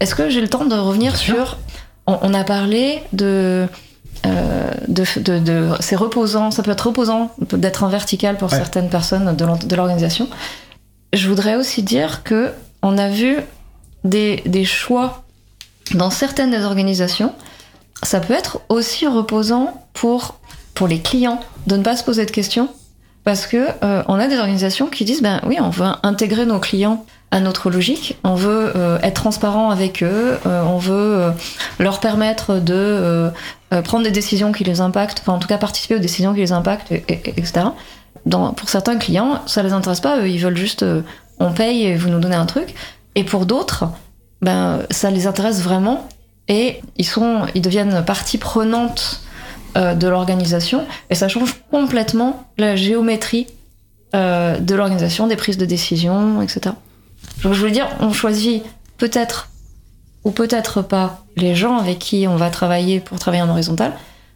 [0.00, 1.58] Est-ce que j'ai le temps de revenir sur.
[2.06, 3.66] On, a parlé de.
[4.26, 5.04] Euh, de,
[5.38, 10.28] de, c'est reposant, ça peut être reposant d'être en vertical pour certaines personnes de l'organisation.
[11.12, 13.38] Je voudrais aussi dire que on a vu
[14.04, 15.24] des, des choix
[15.94, 17.32] dans certaines des organisations.
[18.02, 20.38] Ça peut être aussi reposant pour,
[20.74, 22.68] pour les clients de ne pas se poser de questions
[23.24, 26.60] parce que euh, on a des organisations qui disent ben oui on veut intégrer nos
[26.60, 28.16] clients à notre logique.
[28.24, 31.30] On veut euh, être transparent avec eux, euh, on veut euh,
[31.78, 33.30] leur permettre de
[33.84, 36.52] prendre des décisions qui les impactent, enfin en tout cas participer aux décisions qui les
[36.52, 37.66] impactent, etc.
[38.24, 40.86] Dans, pour certains clients, ça les intéresse pas, eux, ils veulent juste
[41.38, 42.74] on paye et vous nous donnez un truc.
[43.14, 43.84] Et pour d'autres,
[44.40, 46.08] ben ça les intéresse vraiment
[46.48, 49.20] et ils sont, ils deviennent partie prenante
[49.74, 53.48] de l'organisation et ça change complètement la géométrie
[54.14, 56.70] de l'organisation, des prises de décision, etc.
[57.40, 58.62] Je veux dire, on choisit
[58.98, 59.50] peut-être
[60.24, 63.92] ou peut-être pas les gens avec qui on va travailler pour travailler en horizontal,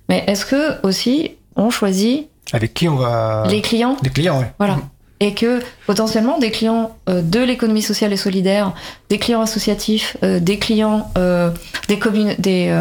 [0.08, 4.46] mais est-ce que aussi on choisit avec qui on va les clients Les clients, oui.
[4.58, 4.78] Voilà.
[5.20, 8.72] Et que potentiellement des clients euh, de l'économie sociale et solidaire,
[9.08, 11.50] des clients associatifs, euh, des clients euh,
[11.88, 12.76] des, communes, des,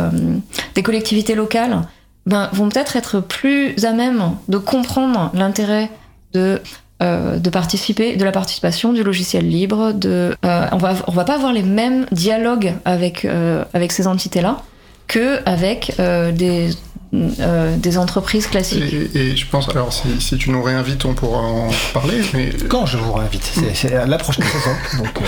[0.73, 1.81] des collectivités locales,
[2.25, 5.89] ben, vont peut-être être plus à même de comprendre l'intérêt
[6.33, 6.61] de
[7.01, 9.93] euh, de participer, de la participation, du logiciel libre.
[9.93, 14.07] De, euh, on va on va pas avoir les mêmes dialogues avec euh, avec ces
[14.07, 14.63] entités-là
[15.07, 16.71] que avec des
[17.13, 18.93] euh, des entreprises classiques.
[18.93, 22.21] Et, et, je pense, alors si, si, tu nous réinvites, on pourra en parler.
[22.33, 22.51] Mais...
[22.69, 25.25] Quand je vous réinvite C'est la prochaine saison, donc euh,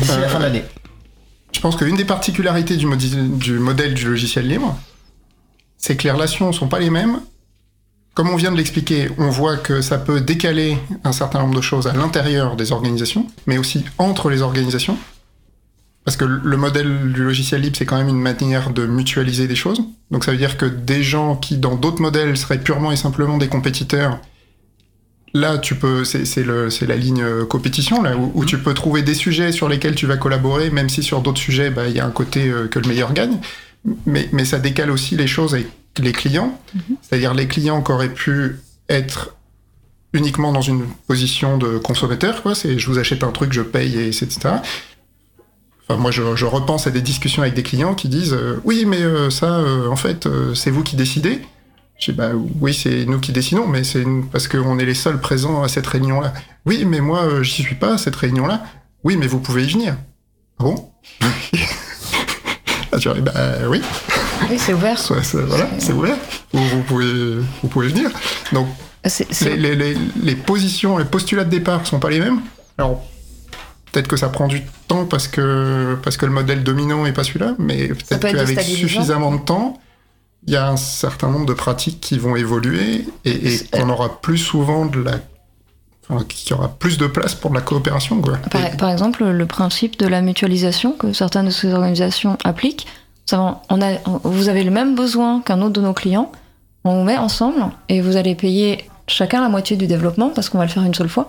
[0.00, 0.64] d'ici euh, la fin de l'année.
[1.52, 4.74] Je pense qu'une des particularités du, du modèle du logiciel libre,
[5.76, 7.20] c'est que les relations ne sont pas les mêmes.
[8.18, 11.60] Comme on vient de l'expliquer, on voit que ça peut décaler un certain nombre de
[11.60, 14.98] choses à l'intérieur des organisations, mais aussi entre les organisations.
[16.04, 19.54] Parce que le modèle du logiciel libre, c'est quand même une manière de mutualiser des
[19.54, 19.84] choses.
[20.10, 23.38] Donc ça veut dire que des gens qui, dans d'autres modèles, seraient purement et simplement
[23.38, 24.18] des compétiteurs,
[25.32, 29.52] là, tu peux, c'est la ligne euh, compétition, là, où, tu peux trouver des sujets
[29.52, 32.10] sur lesquels tu vas collaborer, même si sur d'autres sujets, bah, il y a un
[32.10, 33.38] côté euh, que le meilleur gagne.
[34.06, 35.68] Mais, mais, ça décale aussi les choses avec
[36.02, 36.58] les clients.
[36.76, 36.94] Mm-hmm.
[37.02, 39.34] C'est-à-dire les clients qui auraient pu être
[40.12, 42.54] uniquement dans une position de consommateur, quoi.
[42.54, 44.60] C'est je vous achète un truc, je paye, et etc
[45.96, 49.30] moi, je, repense à des discussions avec des clients qui disent euh, oui, mais euh,
[49.30, 51.40] ça, euh, en fait, c'est vous qui décidez.
[51.98, 52.30] Je dis bah
[52.60, 55.86] oui, c'est nous qui décidons, mais c'est parce qu'on est les seuls présents à cette
[55.86, 56.32] réunion-là.
[56.64, 58.62] Oui, mais moi, j'y suis pas à cette réunion-là.
[59.02, 59.96] Oui, mais vous pouvez y venir.
[60.58, 60.90] Ah bon?
[62.90, 63.32] Ah, tu bah
[63.68, 63.82] oui.
[64.50, 65.00] Oui, c'est ouvert.
[65.46, 66.16] voilà, c'est ouvert.
[66.52, 68.10] Vous, pouvez, vous pouvez venir.
[68.52, 68.68] Donc,
[69.40, 72.40] Les, les, les, positions, les postulats de départ sont pas les mêmes?
[72.76, 73.02] Alors,
[73.92, 77.24] Peut-être que ça prend du temps parce que, parce que le modèle dominant n'est pas
[77.24, 79.80] celui-là, mais peut-être qu'avec suffisamment de temps,
[80.46, 84.20] il y a un certain nombre de pratiques qui vont évoluer et, et qu'on aura
[84.20, 85.12] plus souvent de la
[86.10, 88.22] Enfin, qu'il y aura plus de place pour de la coopération.
[88.22, 88.38] Quoi.
[88.78, 92.86] Par, exemple, le principe de la mutualisation que certaines de ces organisations appliquent,
[93.32, 93.78] on
[94.24, 96.32] vous avez le même besoin qu'un autre de nos clients,
[96.84, 100.58] on vous met ensemble et vous allez payer chacun la moitié du développement parce qu'on
[100.58, 101.28] va le faire une seule fois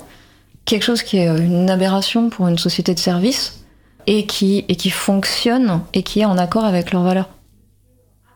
[0.69, 3.65] quelque chose qui est une aberration pour une société de service
[4.05, 7.29] et qui, et qui fonctionne et qui est en accord avec leurs valeurs.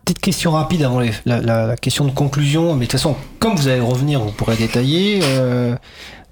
[0.03, 3.79] Petite question rapide avant la, question de conclusion, mais de toute façon, comme vous allez
[3.79, 5.19] revenir, vous pourrez détailler.
[5.23, 5.75] Euh,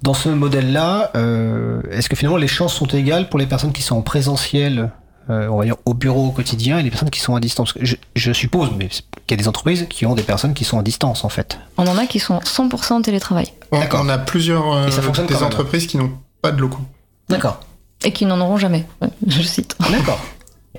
[0.02, 3.84] dans ce modèle-là, euh, est-ce que finalement les chances sont égales pour les personnes qui
[3.84, 4.92] sont en présentiel?
[5.30, 7.74] Euh, on va dire, au bureau au quotidien et les personnes qui sont à distance.
[8.16, 10.84] Je, suppose, mais qu'il y a des entreprises qui ont des personnes qui sont à
[10.84, 11.60] distance en fait.
[11.78, 13.54] On en a qui sont 100% en télétravail.
[13.72, 14.88] On a plusieurs euh,
[15.28, 16.12] des entreprises qui n'ont
[16.42, 16.82] pas de locaux.
[17.30, 17.60] D'accord.
[18.04, 18.86] Et qui n'en auront jamais,
[19.28, 19.76] je cite.
[19.92, 20.20] D'accord.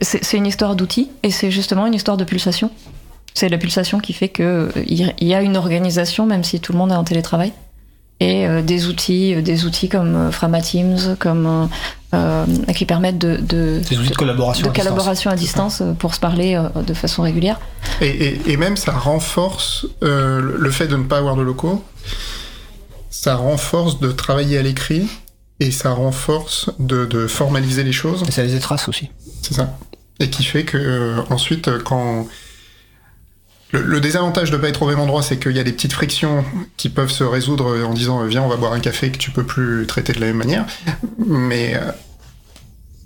[0.01, 2.71] C'est une histoire d'outils et c'est justement une histoire de pulsation.
[3.35, 6.79] C'est la pulsation qui fait qu'il euh, y a une organisation même si tout le
[6.79, 7.53] monde est en télétravail
[8.21, 11.69] et euh, des outils, euh, des outils comme euh, Framateams, comme
[12.77, 15.81] qui permettent de, de, des outils de collaboration, de à, collaboration distance.
[15.81, 17.59] à distance pour se parler de façon régulière.
[18.03, 21.83] Et, et, même ça renforce le fait de ne pas avoir de locaux.
[23.09, 25.09] Ça renforce de travailler à l'écrit
[25.59, 28.25] et ça renforce de, de, formaliser les choses.
[28.29, 29.09] Et ça les traces aussi.
[29.41, 29.79] C'est ça.
[30.21, 32.27] Et qui fait que ensuite, quand
[33.73, 35.95] le, désavantage de ne pas être au même endroit, c'est qu'il y a des petites
[35.95, 36.45] frictions
[36.77, 39.45] qui peuvent se résoudre en disant viens, on va boire un café que tu peux
[39.45, 40.67] plus traiter de la même manière.
[41.19, 41.91] Mais euh,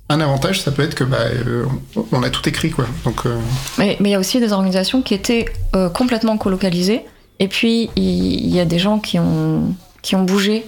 [0.09, 1.67] un avantage, ça peut être que bah, euh,
[2.11, 2.87] on a tout écrit, quoi.
[3.05, 3.27] Donc.
[3.27, 3.39] Euh,
[3.79, 5.47] mais il y a aussi des organisations qui étaient
[5.95, 7.03] complètement colocalisées,
[7.39, 10.67] et puis il y, a des gens qui ont qui ont bougé,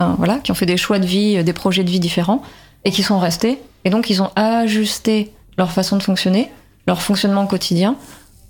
[0.00, 2.42] hein, voilà, qui ont fait des choix de vie, des projets de vie différents,
[2.84, 3.58] et qui sont restés.
[3.84, 6.50] Et donc ils ont ajusté leur façon de fonctionner,
[6.86, 7.96] leur fonctionnement quotidien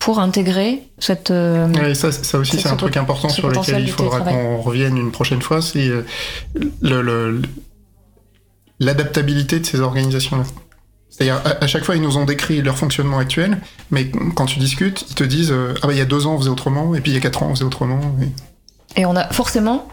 [0.04, 1.30] pour intégrer cette.
[1.30, 5.10] Euh, ça, ça aussi, c'est un truc important sur lequel il faudra qu'on revienne une
[5.10, 6.04] prochaine fois, c'est euh,
[6.82, 7.40] le,
[8.80, 10.44] l'adaptabilité de ces organisations-là.
[11.08, 13.56] C'est-à-dire, à, chaque fois, ils nous ont décrit leur fonctionnement actuel,
[13.90, 16.34] mais quand tu discutes, ils te disent euh, Ah, bah, il y a deux ans,
[16.34, 17.98] on faisait autrement, et puis il y a quatre ans, on faisait autrement.
[18.96, 19.88] et on a forcément,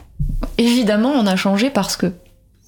[0.58, 2.12] évidemment, on a changé parce que.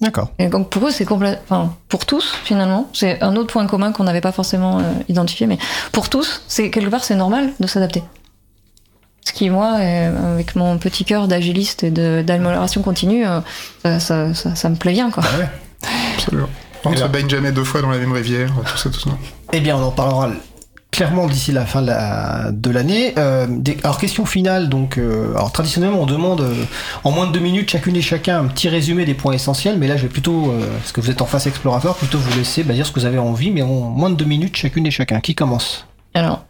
[0.04, 0.30] D'accord.
[0.38, 1.38] Et donc pour eux, c'est complet.
[1.44, 5.46] Enfin, pour tous, finalement, c'est un autre point commun qu'on n'avait pas forcément euh, identifié,
[5.46, 5.58] mais
[5.92, 8.02] pour tous, c'est quelque part, c'est normal de s'adapter.
[9.24, 13.40] Ce qui, moi, avec mon petit cœur d'agiliste et d'amélioration continue, euh,
[13.98, 15.24] ça, ça, ça, me plaît bien, quoi.
[15.26, 15.48] Ah ouais.
[16.16, 16.48] Absolument.
[16.84, 19.10] On ne se baigne jamais deux fois dans la même rivière, tout ça, tout ça.
[19.54, 20.28] Eh bien, on en parlera
[20.94, 23.14] clairement d'ici la fin de l'année.
[23.18, 23.48] Euh,
[23.82, 26.54] alors question finale, donc euh, alors traditionnellement on demande euh,
[27.02, 29.88] en moins de deux minutes chacune et chacun un petit résumé des points essentiels, mais
[29.88, 32.74] là je vais plutôt, parce que vous êtes en face explorateur, plutôt vous laisser bah,
[32.74, 35.20] dire ce que vous avez envie, mais en moins de deux minutes chacune et chacun.
[35.20, 35.86] Qui commence?
[36.14, 36.44] Alors.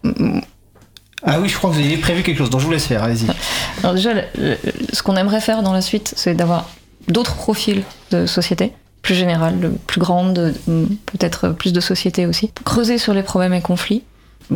[1.26, 3.02] Ah oui, je crois que vous avez prévu quelque chose, donc je vous laisse faire,
[3.02, 3.28] allez-y.
[3.82, 4.10] Alors déjà,
[4.92, 6.68] ce qu'on aimerait faire dans la suite, c'est d'avoir
[7.08, 10.54] d'autres profils de société plus générales, plus grandes,
[11.06, 12.50] peut-être plus de sociétés aussi.
[12.64, 14.02] Creuser sur les problèmes et conflits,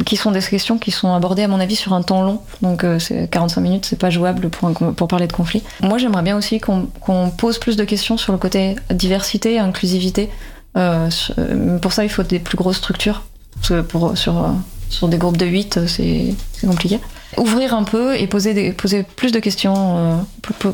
[0.04, 2.40] qui sont des questions qui sont abordées à mon avis sur un temps long.
[2.62, 2.98] Donc euh,
[3.30, 5.62] 45 minutes, c'est pas jouable pour, pour parler de conflit.
[5.82, 10.28] Moi, j'aimerais bien aussi qu'on pose plus de questions sur le côté diversité, inclusivité.
[10.76, 11.08] Euh,
[11.38, 13.22] euh, pour ça, il faut des plus grosses structures.
[13.54, 14.54] Parce que pour, sur,
[14.90, 17.00] sur des groupes de 8, c'est compliqué.
[17.36, 20.24] ouvrir un peu et poser, des, poser plus de questions,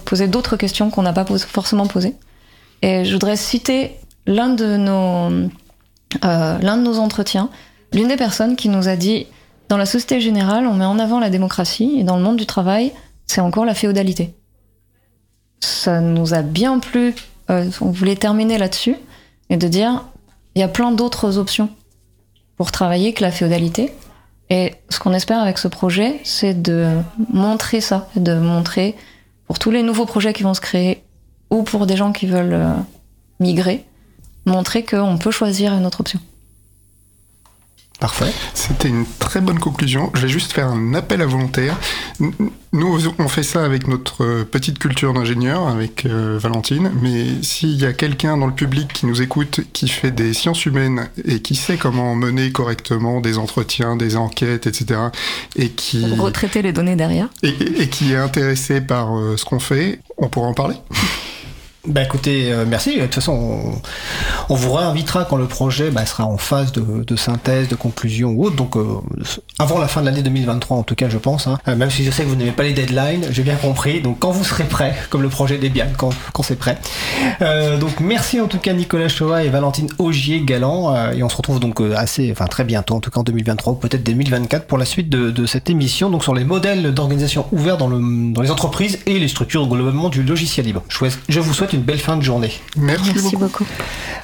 [0.04, 2.14] poser d'autres questions qu'on n'a pas forcément posées.
[2.82, 3.96] Et je voudrais citer
[4.26, 5.48] l'un de nos,
[6.22, 7.48] l'un de nos entretiens,
[7.94, 9.26] l'une des personnes qui nous a dit
[9.68, 12.46] dans la société générale, on met en avant la démocratie et dans le monde du
[12.46, 12.92] travail,
[13.26, 14.34] c'est encore la féodalité.
[15.60, 17.14] Ça nous a bien plu,
[17.50, 18.96] euh, on voulait terminer là-dessus
[19.48, 20.04] et de dire
[20.54, 21.70] il y a plein d'autres options
[22.56, 23.92] pour travailler que la féodalité.
[24.50, 26.98] Et ce qu'on espère avec ce projet, c'est de
[27.32, 28.94] montrer ça, de montrer
[29.46, 31.02] pour tous les nouveaux projets qui vont se créer
[31.50, 32.74] ou pour des gens qui veulent euh,
[33.40, 33.84] migrer,
[34.44, 36.20] montrer qu'on peut choisir une autre option.
[38.04, 38.34] Parfait.
[38.52, 40.10] C'était une très bonne conclusion.
[40.12, 41.74] Je vais juste faire un appel à volontaires.
[42.20, 47.80] Nous, on fait ça avec notre euh, petite culture d'ingénieur, avec euh, Valentine, mais s'il
[47.80, 51.40] y a quelqu'un dans le public qui nous écoute, qui fait des sciences humaines et
[51.40, 55.00] qui sait comment mener correctement des entretiens, des enquêtes, etc.,
[55.56, 56.04] et qui...
[56.14, 57.30] Retraiter les données derrière.
[57.42, 60.76] Et, qui est intéressé par euh, ce qu'on fait, on pourra en parler
[61.86, 62.96] bah écoutez, euh, merci.
[62.96, 63.74] De toute façon,
[64.48, 68.46] on, vous réinvitera quand le projet bah, sera en phase de, synthèse, de conclusion ou
[68.46, 68.56] autre.
[68.56, 69.00] Donc euh,
[69.58, 71.46] avant la fin de l'année 2023, en tout cas, je pense.
[71.46, 71.58] Hein.
[71.68, 74.00] Euh, même si je sais que vous n'aimez pas les deadlines, j'ai bien compris.
[74.00, 76.78] Donc quand vous serez prêt, comme le projet Debian, quand, quand c'est prêt.
[77.78, 81.12] donc merci en tout cas Nicolas Choa et Valentine Augier Galant.
[81.12, 83.76] et on se retrouve donc assez, enfin très bientôt, en tout cas en 2023 ou
[83.76, 86.08] peut-être 2024 pour la suite de, cette émission.
[86.08, 90.08] Donc sur les modèles d'organisation ouverts dans, le, dans les entreprises et les structures globalement
[90.08, 90.82] du logiciel libre.
[91.28, 92.52] Je vous souhaite une belle fin de journée.
[92.76, 93.66] Merci, beaucoup.